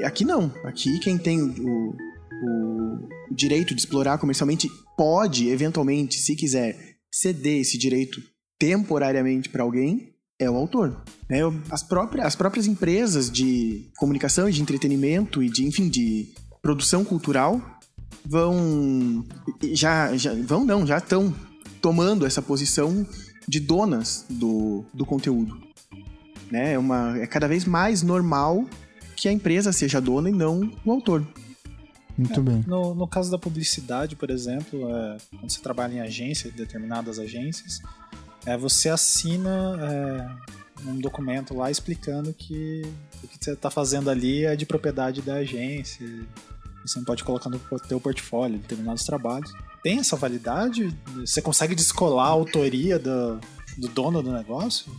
[0.05, 0.53] Aqui não.
[0.65, 7.79] Aqui quem tem o, o direito de explorar comercialmente pode, eventualmente, se quiser, ceder esse
[7.79, 8.21] direito
[8.59, 11.03] temporariamente para alguém é o autor.
[11.29, 11.41] né?
[11.71, 17.61] As, próprias, as próprias empresas de comunicação de entretenimento e de, enfim, de produção cultural
[18.25, 19.25] vão
[19.73, 21.35] já, já vão não, já estão
[21.81, 23.07] tomando essa posição
[23.47, 25.61] de donas do, do conteúdo.
[26.51, 26.75] Né?
[26.75, 28.65] É, uma, é cada vez mais normal
[29.17, 31.27] que a empresa seja dona e não o autor.
[32.17, 32.65] Muito bem.
[32.67, 37.81] No, no caso da publicidade, por exemplo, é, quando você trabalha em agência, determinadas agências,
[38.47, 42.83] é, você assina é, um documento lá explicando que
[43.23, 46.07] o que você está fazendo ali é de propriedade da agência.
[46.85, 49.53] Você não pode colocar no teu portfólio determinados trabalhos.
[49.83, 50.97] Tem essa validade?
[51.17, 53.39] Você consegue descolar a autoria do,
[53.79, 54.91] do dono do negócio?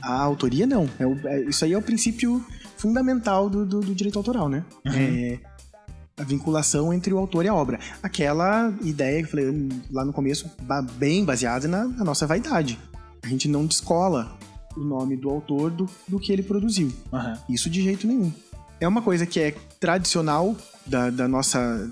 [0.00, 0.88] A autoria não.
[0.98, 2.44] É o- é- isso aí é o princípio
[2.76, 4.64] fundamental do, do- do direito autoral, né?
[4.86, 5.38] É
[6.16, 7.78] a vinculação entre o autor e a obra.
[8.02, 10.50] Aquela ideia que eu falei lá no começo,
[10.96, 12.78] bem baseada na, na nossa vaidade.
[13.22, 14.36] A gente não descola
[14.76, 16.92] o nome do autor do, do que ele produziu.
[17.12, 17.38] Aham.
[17.48, 18.32] Isso de jeito nenhum.
[18.80, 20.56] É uma coisa que é tradicional
[20.86, 21.88] da, da nossa,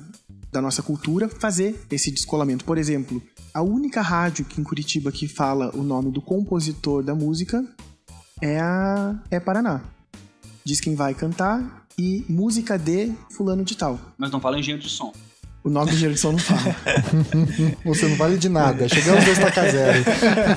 [0.53, 2.65] da nossa cultura fazer esse descolamento.
[2.65, 3.23] Por exemplo,
[3.53, 7.65] a única rádio que em Curitiba que fala o nome do compositor da música
[8.41, 9.83] é a é Paraná.
[10.65, 13.99] Diz quem vai cantar e música de fulano de tal.
[14.19, 15.13] Mas não fala engenheiro de som.
[15.67, 16.77] O nome do Gerson não fala.
[17.85, 18.89] Você não vale de nada.
[18.89, 20.05] Chegamos a estaca zero.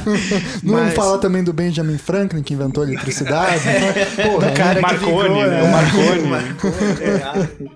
[0.61, 3.63] Não Mas- fala também do Benjamin Franklin, que inventou a eletricidade.
[4.23, 5.59] Porra, cara que Marconi, ligou, né?
[5.59, 5.63] é.
[5.63, 7.71] O Marconi.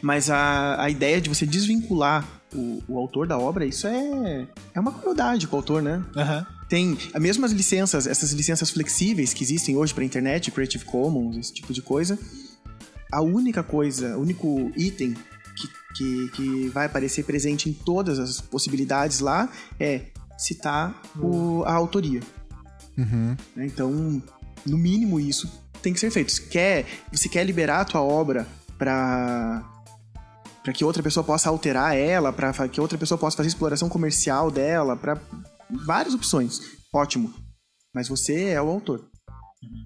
[0.00, 4.80] Mas a, a ideia de você desvincular o, o autor da obra, isso é, é
[4.80, 6.02] uma crueldade com o autor, né?
[6.16, 6.46] Aham.
[6.70, 11.52] Tem as mesmas licenças, essas licenças flexíveis que existem hoje para internet, Creative Commons, esse
[11.52, 12.18] tipo de coisa.
[13.12, 15.14] A única coisa, o único item
[15.96, 20.06] que, que, vai aparecer presente em todas as possibilidades lá é
[20.38, 22.20] citar o- a autoria.
[22.96, 23.36] Uhum.
[23.54, 23.66] né?
[23.66, 24.22] Então,
[24.66, 25.50] no mínimo isso
[25.82, 26.32] tem que ser feito.
[26.32, 28.46] Se quer, você quer liberar a tua obra
[28.78, 29.72] para
[30.62, 34.50] para que outra pessoa possa alterar ela, para que outra pessoa possa fazer exploração comercial
[34.50, 35.16] dela, para
[35.70, 36.60] várias opções.
[36.92, 37.32] Ótimo.
[37.94, 39.08] Mas você é o autor.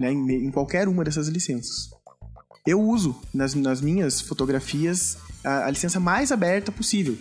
[0.00, 0.10] Né?
[0.10, 1.90] Em, em qualquer uma dessas licenças.
[2.66, 7.16] Eu uso nas, nas minhas fotografias a, a licença mais aberta possível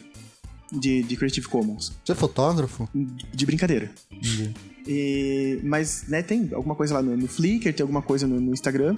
[0.72, 1.94] de, de Creative Commons.
[2.04, 2.88] Você é fotógrafo?
[3.34, 3.92] De brincadeira.
[4.12, 4.54] Entendi.
[4.88, 8.54] E- mas, né, tem alguma coisa lá no, no Flickr, tem alguma coisa no, no
[8.54, 8.98] Instagram.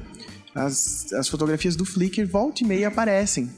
[0.53, 3.49] As, as fotografias do Flickr, volta e meia, aparecem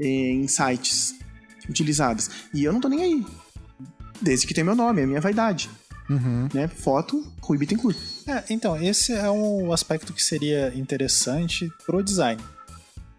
[0.00, 1.14] eh, em sites
[1.68, 2.30] utilizadas.
[2.52, 3.26] E eu não tô nem aí.
[4.20, 5.68] Desde que tem meu nome, é a minha vaidade.
[6.08, 6.48] Uhum.
[6.52, 6.68] Né?
[6.68, 7.96] Foto, Rui Bittencourt.
[8.26, 12.40] É, então, esse é um aspecto que seria interessante pro design.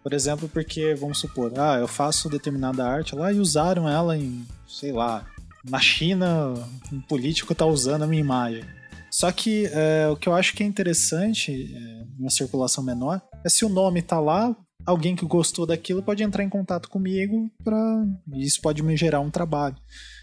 [0.06, 4.46] Por exemplo, porque, vamos supor, ah, eu faço determinada arte lá e usaram ela em,
[4.64, 5.26] sei lá,
[5.68, 6.54] na China,
[6.92, 8.62] um político tá usando a minha imagem.
[9.10, 13.48] Só que é, o que eu acho que é interessante, é, uma circulação menor, é
[13.48, 14.54] se o nome tá lá,
[14.86, 19.28] alguém que gostou daquilo pode entrar em contato comigo para isso pode me gerar um
[19.28, 19.74] trabalho.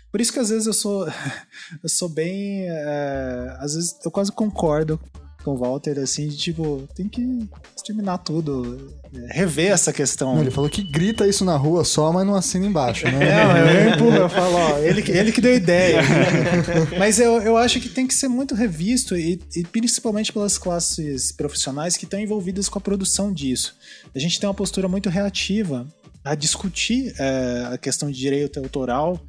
[0.10, 1.06] Por isso que às vezes eu sou
[1.84, 2.70] eu sou bem.
[2.70, 4.98] é, às vezes eu quase concordo
[5.44, 10.36] com o Walter, assim, de tipo, tem que exterminar tudo, é, rever essa questão.
[10.36, 13.20] Não, ele falou que grita isso na rua só, mas não assina embaixo, né?
[13.44, 16.02] Não, eu empurro, eu falo, ó, ele, que- ele que deu ideia.
[16.98, 21.32] Mas eu, eu acho que tem que ser muito revisto, e, e principalmente pelas classes
[21.32, 23.76] profissionais que estão envolvidas com a produção disso.
[24.16, 25.86] A gente tem uma postura muito reativa
[26.24, 29.20] a discutir é, a questão de direito autoral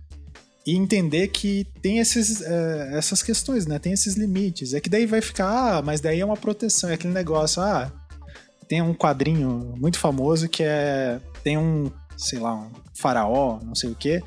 [0.67, 3.79] e entender que tem esses, é, essas questões, né?
[3.79, 4.73] Tem esses limites.
[4.73, 7.93] É que daí vai ficar, ah, mas daí é uma proteção, é aquele negócio, ah,
[8.67, 11.21] tem um quadrinho muito famoso que é.
[11.43, 14.23] Tem um, sei lá, um faraó, não sei o quê,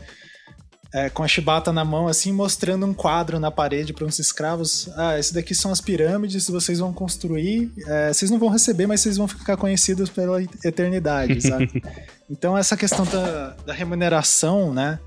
[0.93, 4.89] é, com a chibata na mão, assim, mostrando um quadro na parede para uns escravos.
[4.95, 7.71] Ah, esse daqui são as pirâmides, vocês vão construir.
[7.87, 11.81] é, vocês não vão receber, mas vocês vão ficar conhecidos pela eternidade, sabe?
[12.29, 14.99] então, essa questão da, da remuneração, né?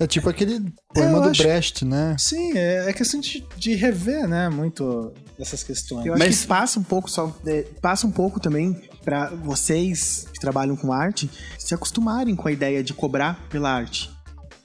[0.00, 2.16] É tipo aquele poema eu do acho- Brecht, né?
[2.18, 4.48] Sim, é, é questão de, de rever, né?
[4.48, 6.06] Muito essas questões.
[6.06, 7.36] Eu acho Mas- que passa um pouco só.
[7.46, 8.72] é, passa um pouco também
[9.04, 14.10] para vocês que trabalham com arte se acostumarem com a ideia de cobrar pela arte.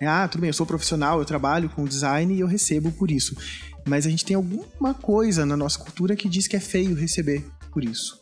[0.01, 3.35] Ah, tudo bem, eu sou profissional, eu trabalho com design e eu recebo por isso.
[3.87, 7.45] Mas a gente tem alguma coisa na nossa cultura que diz que é feio receber
[7.71, 8.21] por isso.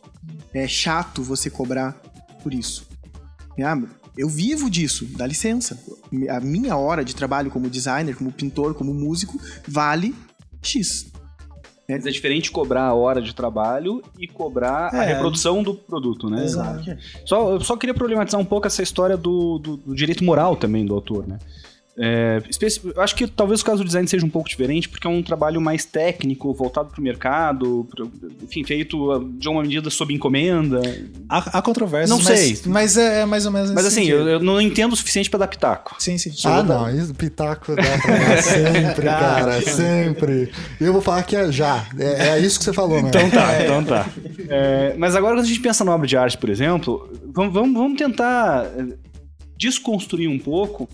[0.54, 1.94] É chato você cobrar
[2.42, 2.88] por isso.
[3.64, 3.76] Ah,
[4.18, 5.78] eu vivo disso, dá licença.
[6.30, 10.14] A minha hora de trabalho como designer, como pintor, como músico, vale
[10.62, 11.12] X.
[11.90, 15.14] Mas é diferente cobrar a hora de trabalho e cobrar a É.
[15.14, 16.44] reprodução do produto, né?
[16.44, 16.98] Exato.
[17.26, 20.86] Só, eu só queria problematizar um pouco essa história do, do- do direito moral também
[20.86, 21.38] do autor, né?
[21.96, 22.42] É,
[22.98, 25.62] acho que talvez o caso do design seja um pouco diferente, porque é um trabalho
[25.62, 30.82] mais técnico, voltado para o mercado, pro- enfim, feito ah, de uma medida sob encomenda.
[31.30, 32.62] Há, há controvérsias, Não mas, sei.
[32.66, 35.42] mas é, é mais ou menos Mas assim, eu, eu não entendo o suficiente para
[35.42, 35.96] dar pitaco.
[36.00, 36.32] Sim, sim.
[36.46, 40.52] Ah, não, isso pitaco dá pra dar sempre, cara, sempre.
[40.82, 41.86] Eu vou falar que é já.
[42.00, 43.10] É, é isso que você falou, né?
[43.10, 44.10] Então tá, então tá.
[44.50, 47.74] É, mas agora quando a gente pensa na obra de arte, por exemplo, vamos, vamos,
[47.74, 48.96] vamos tentar eh,
[49.58, 50.90] desconstruir um pouco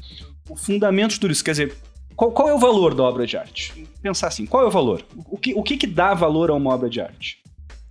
[0.49, 1.43] o fundamento de tudo isso.
[1.43, 1.75] Quer dizer,
[2.15, 3.87] qual, qual é o valor da obra de arte?
[4.01, 5.05] Pensar assim, qual é o valor?
[5.29, 7.37] O que, o que, que dá valor a uma obra de arte?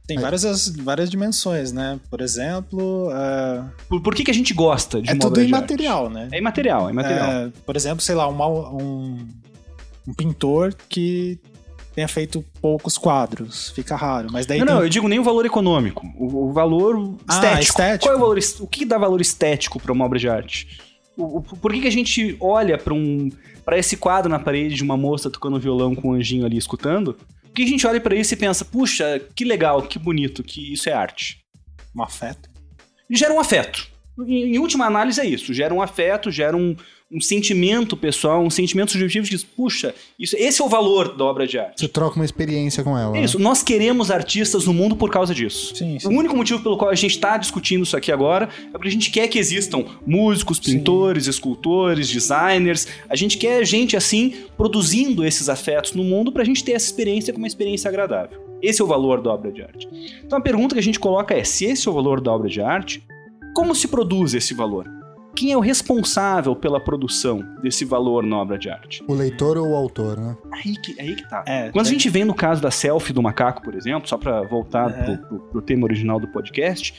[0.06, 2.00] Tem várias, as- várias dimensões, né?
[2.10, 5.42] Por exemplo, é, Por, por que, que a gente gosta de é uma tudo obra
[5.42, 6.22] de imaterial, né?
[6.22, 6.34] arte?
[6.34, 7.30] É imaterial, é imaterial.
[7.30, 9.18] É, por exemplo, sei lá, uma- um,
[10.06, 11.38] um pintor que
[11.94, 14.28] tenha feito poucos quadros, fica raro.
[14.32, 17.34] Mas daí não, tem- não, eu digo nem o valor econômico, o, o valor Ah,
[17.34, 17.62] estético.
[17.62, 18.04] estético.
[18.06, 20.80] Qual é o valor, o que dá valor estético para uma obra de arte?
[21.18, 23.28] O- o- por que, que a gente olha para um
[23.64, 27.12] para esse quadro na parede de uma moça tocando violão com um anjinho ali escutando?
[27.42, 30.72] Por que a gente olha para isso e pensa, puxa, que legal, que bonito, que
[30.72, 31.40] isso é arte?
[31.94, 32.48] um afeto.
[33.10, 33.88] Gera um afeto.
[34.26, 36.76] Em, em última análise é isso, gera um afeto, gera um,
[37.10, 41.24] um sentimento pessoal, um sentimento subjetivo de diz, puxa, isso, esse é o valor da
[41.24, 41.80] obra de arte.
[41.80, 43.16] Você troca uma experiência com ela.
[43.16, 43.24] É né?
[43.24, 45.74] isso, nós queremos artistas no mundo por causa disso.
[45.74, 46.14] Sim, O sim.
[46.14, 49.10] único motivo pelo qual a gente está discutindo isso aqui agora é porque a gente
[49.10, 52.86] quer que existam músicos, pintores, escultores, designers.
[53.08, 56.86] A gente quer gente assim produzindo esses afetos no mundo para a gente ter essa
[56.86, 58.46] experiência como uma experiência agradável.
[58.60, 59.88] Esse é o valor da obra de arte.
[60.24, 62.48] Então a pergunta que a gente coloca é: se esse é o valor da obra
[62.50, 63.02] de arte,
[63.54, 64.97] como se produz esse valor?
[65.38, 69.04] Quem é o responsável pela produção desse valor na obra de arte?
[69.06, 70.36] O leitor ou o autor, né?
[70.50, 71.44] Aí que, aí que tá.
[71.46, 74.16] É, Quando a tem- gente vem no caso da selfie do macaco, por exemplo, só
[74.18, 75.04] pra voltar Uhum.
[75.04, 76.92] pro, pro- pro tema original do podcast,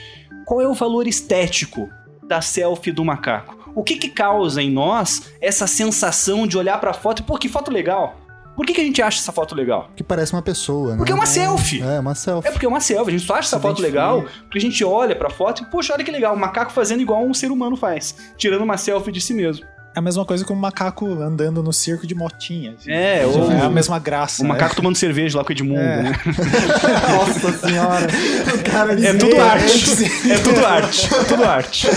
[0.46, 1.90] qual é o valor estético
[2.28, 3.58] da selfie do macaco?
[3.76, 7.50] O que que causa em nós essa sensação de olhar pra foto e, pô, que
[7.50, 8.16] foto legal?
[8.60, 9.90] Por que, que a gente acha essa foto legal?
[9.96, 10.98] Que parece uma pessoa, né?
[10.98, 11.82] Porque é uma selfie.
[11.82, 12.50] É, uma selfie.
[12.50, 14.84] É porque é uma selfie, a gente só acha essa foto legal porque a gente
[14.84, 17.78] olha pra foto e, poxa, olha que legal, o macaco fazendo igual um ser humano
[17.78, 19.66] faz, tirando uma selfie de si mesmo.
[19.96, 22.76] É a mesma coisa que um macaco andando no circo de motinha.
[22.78, 22.92] assim.
[22.92, 24.42] É, ou É a mesma graça.
[24.42, 24.50] o né?
[24.50, 26.04] macaco tomando cerveja lá com o Edmundo, É.
[26.04, 26.12] né?
[27.18, 28.08] Nossa senhora.
[28.60, 30.04] O cara É tudo desvia arte.
[30.32, 31.14] É tudo arte.
[31.14, 31.88] É tudo arte.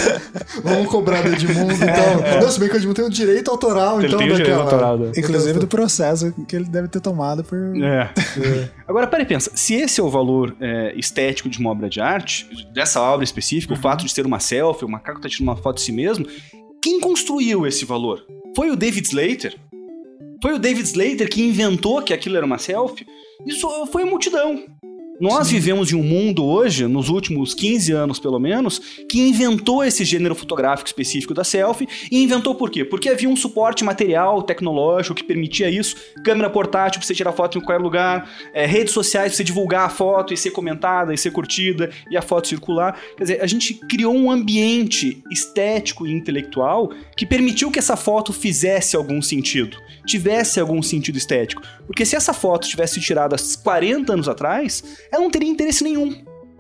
[0.62, 2.40] Vamos cobrar do Edmundo, então.
[2.40, 4.58] Não, se bem que o Edmundo tem o direito autoral, Ele então, tem o direito
[4.60, 4.98] autoral.
[4.98, 5.12] né?
[5.16, 7.58] Inclusive do processo que ele deve ter tomado por.
[7.82, 8.10] É.
[8.88, 9.50] Agora, peraí, pensa.
[9.54, 13.74] Se esse é o valor é, estético de uma obra de arte, dessa obra específica,
[13.74, 16.26] o fato de ser uma selfie, o macaco tá tirando uma foto de si mesmo,
[16.82, 18.26] quem construiu esse valor?
[18.56, 19.56] Foi o David Slater?
[20.42, 23.06] Foi o David Slater que inventou que aquilo era uma selfie?
[23.46, 24.64] Isso foi a multidão.
[25.22, 30.04] Nós vivemos em um mundo hoje, nos últimos 15 anos pelo menos, que inventou esse
[30.04, 31.88] gênero fotográfico específico da selfie.
[32.10, 32.84] E inventou por quê?
[32.84, 35.94] Porque havia um suporte material, tecnológico que permitia isso.
[36.24, 38.28] Câmera portátil pra você tirar foto em qualquer lugar.
[38.52, 42.16] é, redes sociais pra você divulgar a foto e ser comentada e ser curtida e
[42.16, 42.98] a foto circular.
[43.16, 48.32] Quer dizer, a gente criou um ambiente estético e intelectual que permitiu que essa foto
[48.32, 49.76] fizesse algum sentido.
[50.04, 51.62] Tivesse algum sentido estético.
[51.86, 54.82] Porque se essa foto tivesse tirada 40 anos atrás,
[55.12, 56.14] ela não teria interesse nenhum.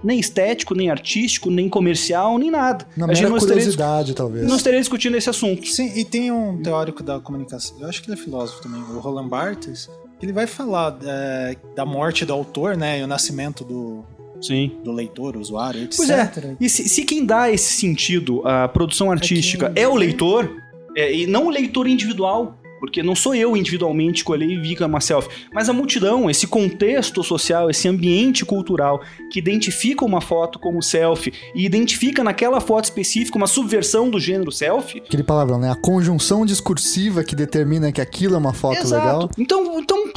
[0.04, 2.86] Nem estético, nem artístico, nem comercial, nem nada.
[2.96, 4.46] Na a gente mera não estaria, curiosidade, talvez.
[4.46, 5.66] não estaria discutindo esse assunto.
[5.66, 8.98] Sim, e tem um teórico da comunicação, eu acho que ele é filósofo também, o
[8.98, 9.88] Roland Barthes,
[10.18, 14.04] que ele vai falar é, da morte do autor, né, e o nascimento do,
[14.40, 14.72] Sim.
[14.82, 15.96] do leitor, usuário, etc.
[15.96, 16.56] Pois é.
[16.60, 20.50] E se, se quem dá esse sentido à produção artística é, o leitor,
[20.96, 24.74] é, e não o leitor individual, porque não sou eu individualmente que olhei e vi
[24.74, 30.04] que é uma selfie, mas a multidão, esse contexto social, esse ambiente cultural que identifica
[30.04, 34.98] uma foto como selfie e identifica naquela foto específica uma subversão do gênero selfie.
[34.98, 35.70] Aquele palavrão, né?
[35.70, 39.30] A conjunção discursiva que determina que aquilo é uma foto legal.
[39.38, 40.12] Então, então,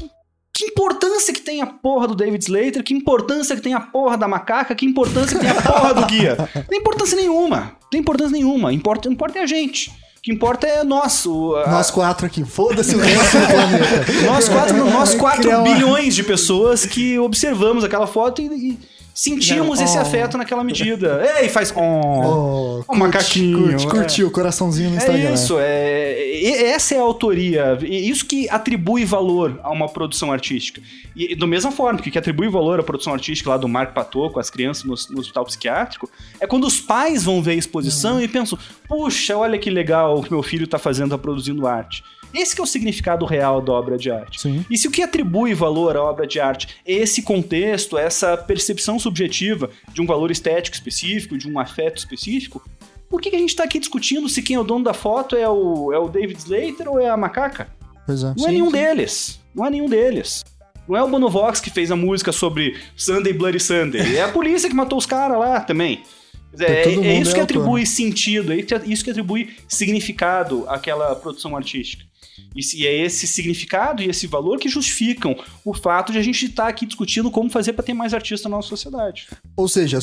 [0.52, 4.18] que importância que tem a porra do David Slater, que importância que tem a porra
[4.18, 6.36] da macaca, que importância que tem a porra do guia.
[6.56, 7.78] Não tem importância nenhuma.
[7.80, 8.74] Não tem importância nenhuma.
[8.74, 9.92] Importa, importa é a gente.
[10.26, 11.24] O que importa é nós.
[11.28, 12.44] o- a- Nós quatro aqui.
[12.44, 14.12] Foda-se o resto do planeta.
[14.26, 18.80] nós quatro, nós quatro Criar uma- bilhões de pessoas que observamos aquela foto e, e-.
[19.16, 21.24] sentimos esse afeto naquela medida.
[21.42, 21.74] Ei, faz.
[21.76, 23.90] Oh, Oh, um macaquinho, Curte, é.
[23.90, 25.30] curtiu o coraçãozinho no Instagram.
[25.30, 30.32] É isso, é, essa é a autoria, e isso que atribui valor a uma produção
[30.32, 30.82] artística.
[31.16, 33.94] E, e da mesma forma que, que atribui valor à produção artística lá do Marco
[33.94, 36.10] Patot com as crianças no, no hospital psiquiátrico,
[36.40, 38.58] é quando os pais vão ver a exposição e pensam,
[38.88, 42.04] puxa, olha que legal o que meu filho está fazendo, está produzindo arte.
[42.36, 44.42] Esse que é o significado real da obra de arte.
[44.42, 44.66] Sim.
[44.70, 49.00] E se o que atribui valor à obra de arte é esse contexto, essa percepção
[49.00, 52.62] subjetiva de um valor estético específico, de um afeto específico,
[53.10, 55.36] por que, que a gente está aqui discutindo se quem é o dono da foto
[55.36, 57.70] é o, é o David Slater ou é a macaca?
[58.06, 58.34] Pois é.
[58.38, 59.40] Não é nenhum deles.
[59.54, 60.44] Não é nenhum deles.
[60.88, 64.18] Não é o Bono Vox que fez a música sobre Sunday Bloody Sunday.
[64.18, 66.04] É a polícia que matou os caras lá também.
[66.52, 67.58] Dizer, É, É, todo é isso é que autor.
[67.58, 72.06] atribui sentido, é isso que atribui significado àquela produção artística.
[72.56, 76.68] E é esse significado e esse valor que justificam o fato de a gente estar
[76.68, 79.28] aqui discutindo como fazer para ter mais artistas na nossa sociedade.
[79.58, 80.00] Ou seja,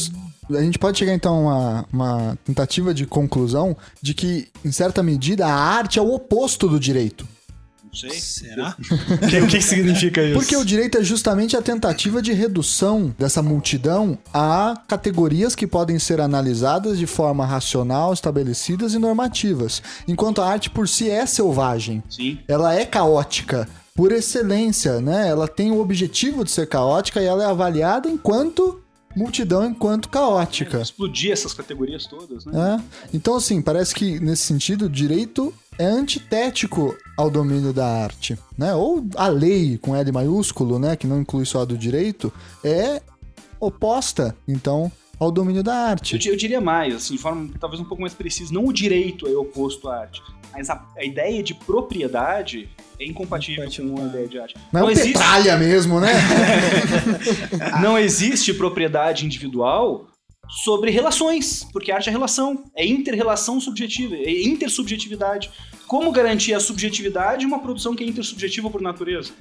[0.51, 5.03] a gente pode chegar então a uma, uma tentativa de conclusão de que, em certa
[5.03, 7.27] medida, a arte é o oposto do direito.
[7.93, 8.19] Não sei.
[8.19, 8.75] Será?
[9.45, 10.35] o que significa isso?
[10.35, 15.99] Porque o direito é justamente a tentativa de redução dessa multidão a categorias que podem
[15.99, 19.83] ser analisadas de forma racional, estabelecidas e normativas.
[20.09, 22.39] Enquanto a arte por si é selvagem, Sim.
[22.49, 25.29] ela é caótica por excelência, né?
[25.29, 28.81] Ela tem o objetivo de ser caótica e ela é avaliada enquanto
[29.15, 30.81] multidão, enquanto caótica.
[30.81, 32.81] Explodir essas categorias todas, né?
[32.81, 33.07] É.
[33.15, 38.75] Então, assim, parece que nesse sentido, o direito é antitético ao domínio da arte, né?
[38.75, 42.33] Ou a lei com L maiúsculo, né, que não inclui só a do direito,
[42.65, 43.01] é
[43.61, 46.19] oposta, então, ao domínio da Eu, arte.
[46.19, 49.27] di- eu diria mais, assim, de forma talvez um pouco mais precisa, não o direito
[49.29, 50.21] é oposto à arte,
[50.53, 52.69] mas a, a ideia de propriedade
[52.99, 54.55] é incompatível com a a ideia de arte.
[54.73, 56.13] Não é existe, petralha mesmo, né?
[57.81, 60.07] não existe propriedade individual
[60.49, 65.51] sobre relações, porque arte é relação, é inter-relação subjetiva, é intersubjetividade.
[65.87, 69.33] Como garantir a subjetividade de uma produção que é intersubjetiva por natureza?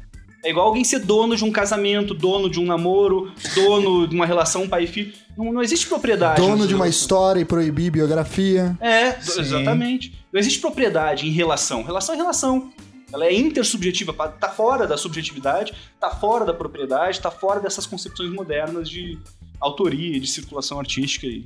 [0.44, 4.26] É igual alguém ser dono de um casamento, dono de um namoro, dono de uma
[4.26, 5.14] relação pai e filho.
[5.38, 6.42] Não, não existe propriedade.
[6.42, 6.88] Dono de uma relação.
[6.88, 8.76] história e proibir biografia.
[8.80, 9.42] É, Sim.
[9.42, 10.20] exatamente.
[10.34, 11.84] Não existe propriedade em relação.
[11.84, 12.72] Relação é relação.
[13.14, 18.32] Ela é intersubjetiva, tá fora da subjetividade, tá fora da propriedade, tá fora dessas concepções
[18.32, 19.20] modernas de
[19.62, 21.46] autoria, de circulação artística e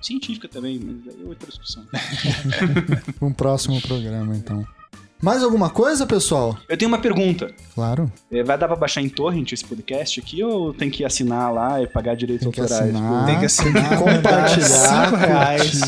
[0.00, 1.84] científica também, mas é outra discussão.
[3.20, 4.66] Um próximo programa, então.
[5.22, 6.56] Mais alguma coisa, pessoal?
[6.68, 7.50] Eu tenho uma pergunta.
[7.74, 8.12] Claro.
[8.30, 11.80] É, Vai dar pra baixar em torrent esse podcast aqui ou tem que assinar lá
[11.82, 12.94] e pagar direitos Tem que autorais?
[12.94, 13.26] assinar.
[13.26, 15.80] Tem que assinar, compartilhar, cinco reais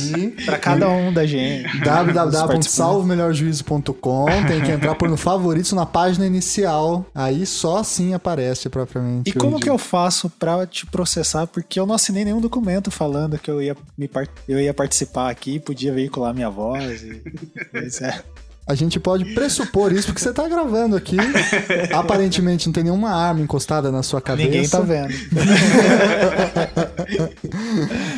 [0.45, 1.69] pra cada um da gente.
[1.85, 7.05] www.salvomelhorjuízo.com tem que entrar por no favoritos na página inicial.
[7.15, 9.31] Aí só assim aparece propriamente.
[9.31, 11.47] E como que eu faço pra te processar?
[11.47, 14.09] Porque eu não assinei nenhum documento falando que eu ia, me
[14.49, 17.03] eu ia participar aqui, podia veicular minha voz.
[17.03, 17.23] E...
[17.71, 18.23] Pois é.
[18.67, 21.17] A gente pode pressupor isso porque você tá gravando aqui.
[21.95, 24.49] Aparentemente não tem nenhuma arma encostada na sua cabeça.
[24.49, 25.15] Ninguém tá vendo.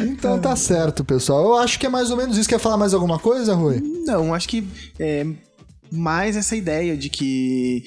[0.01, 1.45] Então tá certo, pessoal.
[1.45, 2.49] Eu acho que é mais ou menos isso.
[2.49, 3.81] Quer falar mais alguma coisa, Rui?
[4.07, 4.67] Não, acho que
[4.99, 5.27] é
[5.93, 7.85] mais essa ideia de que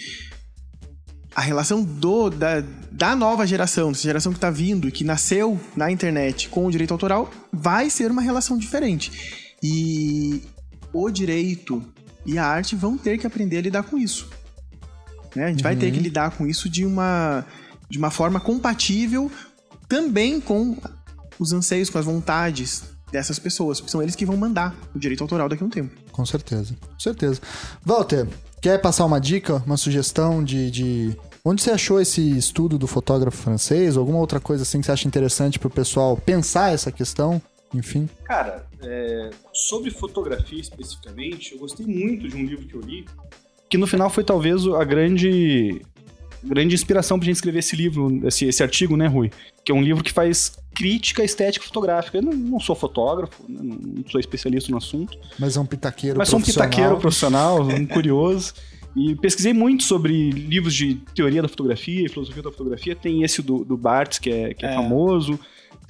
[1.36, 5.59] a relação do da, da nova geração, dessa geração que tá vindo e que nasceu
[5.76, 9.55] na internet com o direito autoral, vai ser uma relação diferente.
[9.64, 10.41] E
[10.93, 11.84] o direito
[12.26, 14.30] e a arte vão ter que aprender a lidar com isso.
[15.36, 15.45] né?
[15.45, 17.45] A gente vai ter que lidar com isso de uma,
[17.89, 19.32] de uma forma compatível
[19.88, 20.78] também com
[21.38, 25.22] os anseios, com as vontades dessas pessoas, porque são eles que vão mandar o direito
[25.22, 25.93] autoral daqui a um tempo.
[26.11, 26.76] Com certeza.
[26.80, 27.41] Com certeza.
[27.86, 28.28] Walter,
[28.61, 30.72] quer passar uma dica, uma sugestão de.
[30.72, 31.17] de...
[31.43, 33.97] Onde você achou esse estudo do fotógrafo francês?
[33.97, 37.41] Alguma outra coisa assim que você acha interessante pro pessoal pensar essa questão?
[37.74, 38.09] Enfim.
[38.26, 43.05] Cara, é, sobre fotografia especificamente, eu gostei muito de um livro que eu li,
[43.69, 45.82] que no final foi talvez a grande,
[46.43, 49.32] grande inspiração pra gente escrever esse livro, esse, esse artigo, né, Rui?
[49.63, 52.17] Que é um livro que faz crítica à estética fotográfica.
[52.17, 56.17] Eu não, não sou fotógrafo, né, não sou especialista no assunto, Mas é um pitaqueiro
[56.17, 56.69] mas sou um profissional.
[56.69, 58.53] pitaqueiro profissional, um curioso.
[58.93, 62.93] E pesquisei muito sobre livros de teoria da fotografia e filosofia da fotografia.
[62.93, 64.76] Tem esse do, do Barthes, que é, que é É.
[64.76, 65.39] famoso.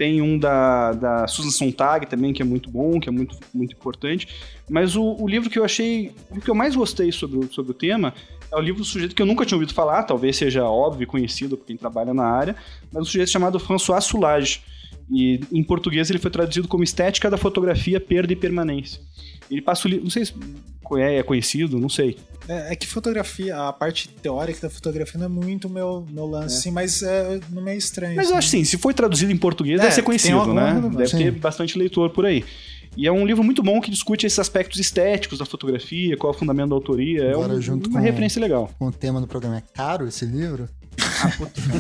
[0.01, 3.73] Tem um da, da Susan Sontag também, que é muito bom, que é muito, muito
[3.75, 4.27] importante.
[4.67, 7.69] Mas o, o livro que eu achei, o que eu mais gostei sobre, o- sobre
[7.69, 8.11] o tema
[8.51, 11.05] é o livro do sujeito que eu nunca tinha ouvido falar, talvez seja óbvio e
[11.05, 12.55] conhecido por quem trabalha na área,
[12.91, 14.63] mas um sujeito chamado François Soulage.
[15.12, 19.01] E em português ele foi traduzido como Estética da Fotografia, Perda e Permanência.
[19.49, 20.34] Ele passa o livro, não sei se
[20.97, 22.18] é conhecido, não sei.
[22.47, 26.57] É, é que fotografia, a parte teórica da fotografia não é muito meu, meu lance,
[26.57, 28.16] assim, mas é no meio estranho.
[28.16, 30.74] Mas eu acho assim, se foi traduzido em português, É, deve ser tem conhecido, alguma-
[30.74, 30.89] né?
[30.89, 31.18] Deve Sim.
[31.18, 32.43] ter bastante leitor por aí.
[32.97, 36.36] E é um livro muito bom que discute esses aspectos estéticos da fotografia, qual é
[36.36, 37.24] o fundamento da autoria.
[37.24, 38.70] É Agora, um- junto uma com- referência legal.
[38.78, 39.57] Com o tema do programa.
[39.57, 40.68] É caro esse livro?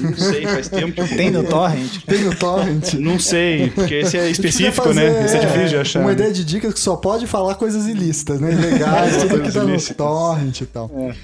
[0.01, 2.03] Não sei, faz tempo que eu Tem no torrent?
[2.05, 2.93] Tem no Torrent?
[2.93, 5.25] Não sei, porque esse é A específico, fazer, né?
[5.25, 5.99] Esse é difícil de achar.
[6.01, 8.49] Uma ideia de dicas que só pode falar coisas ilícitas, né?
[8.51, 9.97] Legais, tudo que Coisas tá no ilícitas.
[9.97, 10.91] torrent e tal.
[10.95, 11.15] É.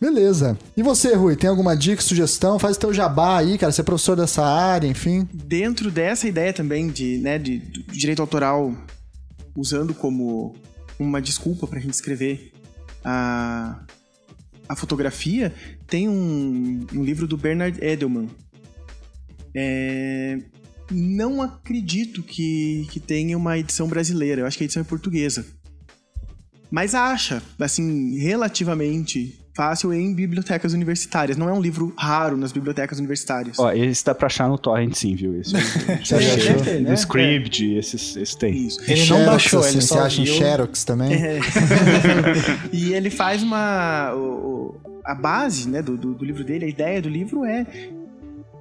[0.00, 0.56] Beleza.
[0.76, 2.58] E você, Rui, tem alguma dica, sugestão?
[2.58, 3.72] Faz o teu jabá aí, cara.
[3.72, 5.28] Você é professor dessa área, enfim.
[5.32, 8.72] Dentro dessa ideia também de, né, de, de direito autoral
[9.56, 10.54] usando como
[11.00, 12.52] uma desculpa pra gente escrever
[13.04, 13.80] a,
[14.68, 15.54] a fotografia,
[15.86, 18.28] tem um, um livro do Bernard Edelman.
[19.54, 20.38] É,
[20.90, 25.46] não acredito que, que tenha uma edição brasileira, eu acho que a edição é portuguesa.
[26.70, 31.36] Mas acha, assim, relativamente fácil em bibliotecas universitárias.
[31.36, 33.58] Não é um livro raro nas bibliotecas universitárias.
[33.58, 35.38] Ó, esse dá pra achar no torrent sim, viu?
[35.40, 35.50] Esse,
[36.04, 36.62] Você Deve achou?
[36.64, 36.90] ter, né?
[36.90, 38.54] no Scribd, esses, esses tem.
[38.68, 38.80] Isso.
[38.82, 40.34] Ele não Xerox, baixou, assim, ele Você só acha em viu.
[40.34, 41.12] Xerox também?
[41.12, 41.40] É.
[42.72, 44.12] e ele faz uma.
[44.14, 47.66] o- o- a base né, do, do, do livro dele, a ideia do livro é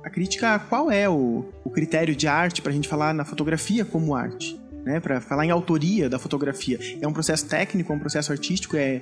[0.04, 3.24] a crítica a qual é o, o critério de arte para a gente falar na
[3.26, 4.58] fotografia como arte.
[4.88, 6.80] Né, para falar em autoria da fotografia.
[7.02, 9.02] É um processo técnico, é um processo artístico, é,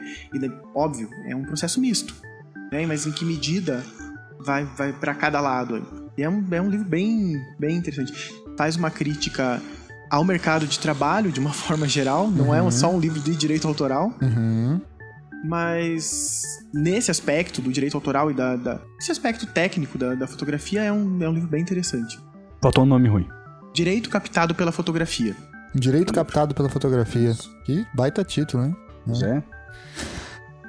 [0.73, 2.15] óbvio, é um processo misto.
[2.71, 3.83] Né, mas em que medida
[4.39, 6.09] vai, vai para cada lado?
[6.17, 8.13] é um, é um livro bem, bem interessante.
[8.57, 9.61] Faz uma crítica
[10.09, 13.36] ao mercado de trabalho de uma forma geral, não é um- só um livro de
[13.36, 14.81] direito autoral, Uhum.
[15.43, 16.41] mas
[16.73, 20.91] nesse aspecto do direito autoral e da, da- esse aspecto técnico da, da fotografia é
[20.91, 22.19] um, é um livro bem interessante.
[22.59, 23.27] Faltou um nome ruim.
[23.73, 25.36] Direito captado pela fotografia.
[25.76, 27.36] Direito captado pela fotografia.
[27.65, 28.76] Que baita título, hein?
[29.05, 29.43] Pois é.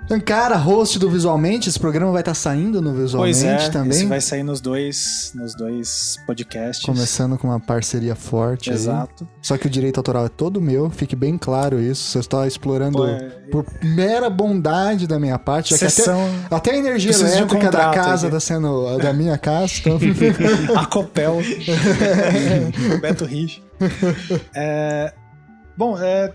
[0.09, 1.69] Ankara, host do Visualmente.
[1.69, 3.91] Esse programa vai estar saindo no Visualmente Pois é, também.
[3.91, 6.85] esse vai sair nos dois, nos dois podcasts.
[6.85, 8.77] Começando com uma parceria forte aí.
[8.77, 9.27] Exato.
[9.43, 12.11] Só que o direito autoral é todo meu, fique bem claro isso.
[12.11, 15.71] Você está explorando Pô, é- por mera bondade da minha parte.
[15.71, 18.41] Já que até, Sessão até a energia Preciso de um elétrica da contrato casa está
[18.41, 19.73] sendo da minha casa.
[19.81, 19.99] Então...
[20.77, 21.39] a Copel.
[23.03, 23.66] Beto Rich.
[24.55, 25.13] É,
[25.77, 26.33] bom, é,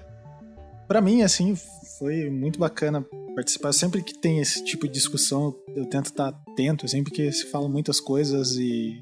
[0.87, 1.55] para mim, assim,
[1.97, 3.71] foi muito bacana participar.
[3.73, 7.67] Sempre que tem esse tipo de discussão, eu tento estar atento, sempre que se fala
[7.69, 8.99] muitas coisas e.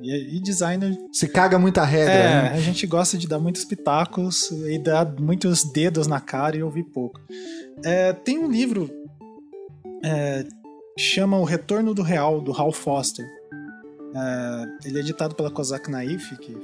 [0.00, 0.96] E, e designer.
[1.12, 2.48] Se caga muita regra, É, né?
[2.54, 6.84] a gente gosta de dar muitos pitacos e dar muitos dedos na cara e ouvir
[6.84, 7.20] pouco.
[7.84, 8.88] É, tem um livro
[10.04, 10.44] é,
[10.96, 13.26] que chama O Retorno do Real, do Hal Foster.
[14.14, 16.56] É, ele é editado pela Kozak Naif, que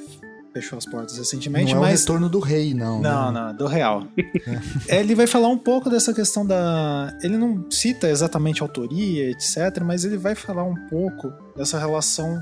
[0.54, 2.00] fechou as portas recentemente, Não é o mas.
[2.00, 3.00] retorno do rei, não.
[3.02, 3.40] Não, né?
[3.48, 4.04] não, do real.
[4.88, 7.12] É, ele vai falar um pouco dessa questão da.
[7.22, 12.40] Ele não cita exatamente autoria, etc., mas ele vai falar um pouco dessa relação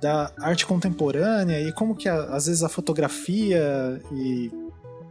[0.00, 4.50] da arte contemporânea e como que às vezes a fotografia e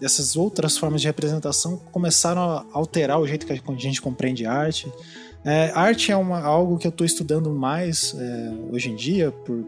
[0.01, 4.91] essas outras formas de representação começaram a alterar o jeito que a gente compreende arte.
[5.43, 9.63] É, arte é uma- algo que eu estou estudando mais é, hoje em dia por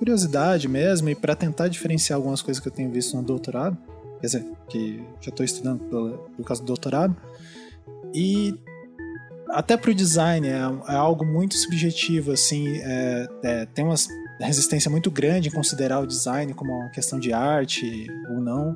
[0.00, 3.76] curiosidade mesmo e para tentar diferenciar algumas coisas que eu tenho visto no doutorado,
[4.18, 7.14] quer dizer, que já estou estudando pela- por causa do doutorado.
[8.14, 8.58] E
[9.50, 13.94] até para o design é, é algo muito subjetivo, assim, é- é, tem uma
[14.40, 18.74] resistência muito grande em considerar o design como uma questão de arte ou não.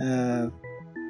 [0.00, 0.50] É,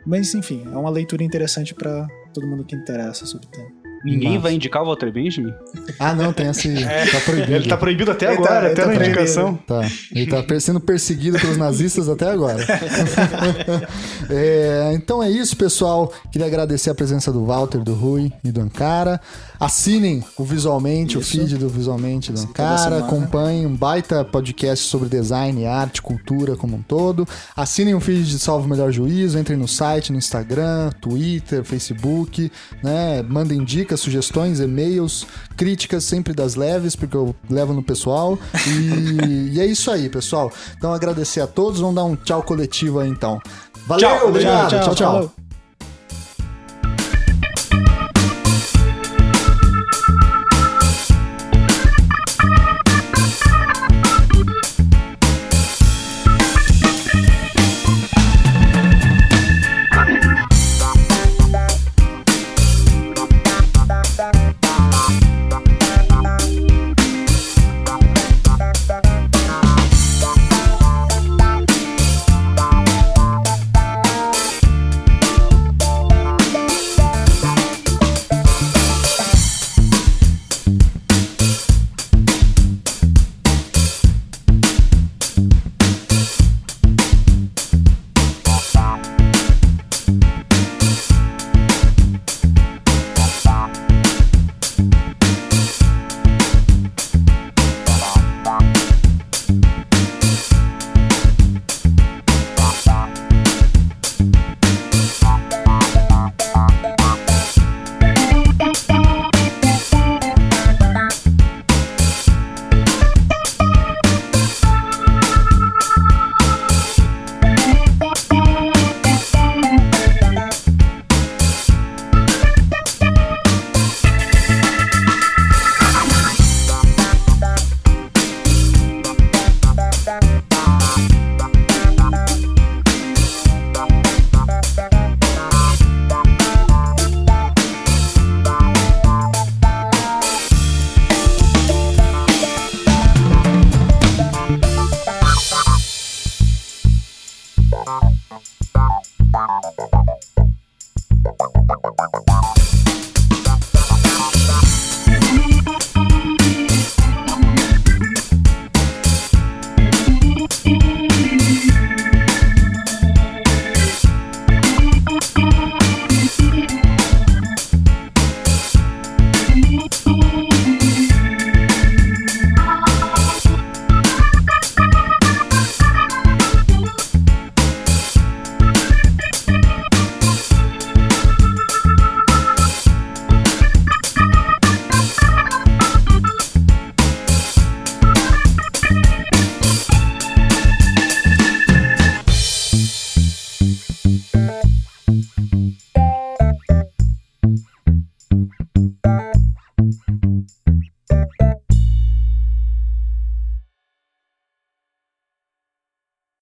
[0.04, 3.83] mas enfim, é uma leitura interessante para todo mundo que interessa sobre o tema.
[4.04, 4.42] Ninguém Massa.
[4.42, 5.54] vai indicar o Walter Benjamin?
[5.98, 6.74] Ah, não, tem esse.
[6.74, 7.52] Tá proibido.
[7.54, 9.58] Ele tá proibido até Ele tá- agora, ele até tá na indicação.
[9.66, 9.80] Tá.
[10.14, 12.64] Ele tá sendo perseguido pelos nazistas até agora.
[14.30, 16.12] É, então é isso, pessoal.
[16.32, 19.20] Queria agradecer a presença do Walter, do Rui e do Ankara.
[19.60, 21.30] Assinem o Visualmente, o Isso.
[21.32, 22.98] feed do Visualmente do semana.
[22.98, 27.26] Acompanhem um baita podcast sobre design, arte, cultura como um todo.
[27.56, 29.38] Assinem o feed de Salvo o Melhor Juízo.
[29.38, 32.50] Entrem no site, no Instagram, Twitter, Facebook.
[32.82, 33.22] Né?
[33.22, 35.26] Mandem dicas, sugestões, e-mails,
[35.56, 38.38] críticas sempre das leves, porque eu levo no pessoal.
[38.66, 40.52] E, e é isso aí, pessoal.
[40.76, 41.80] Então agradecer a todos.
[41.80, 43.40] Vamos dar um tchau coletivo aí então.
[43.86, 44.70] Valeu, Tchau, obrigado.
[44.70, 44.94] tchau.
[44.94, 45.12] tchau.
[45.12, 45.43] falou.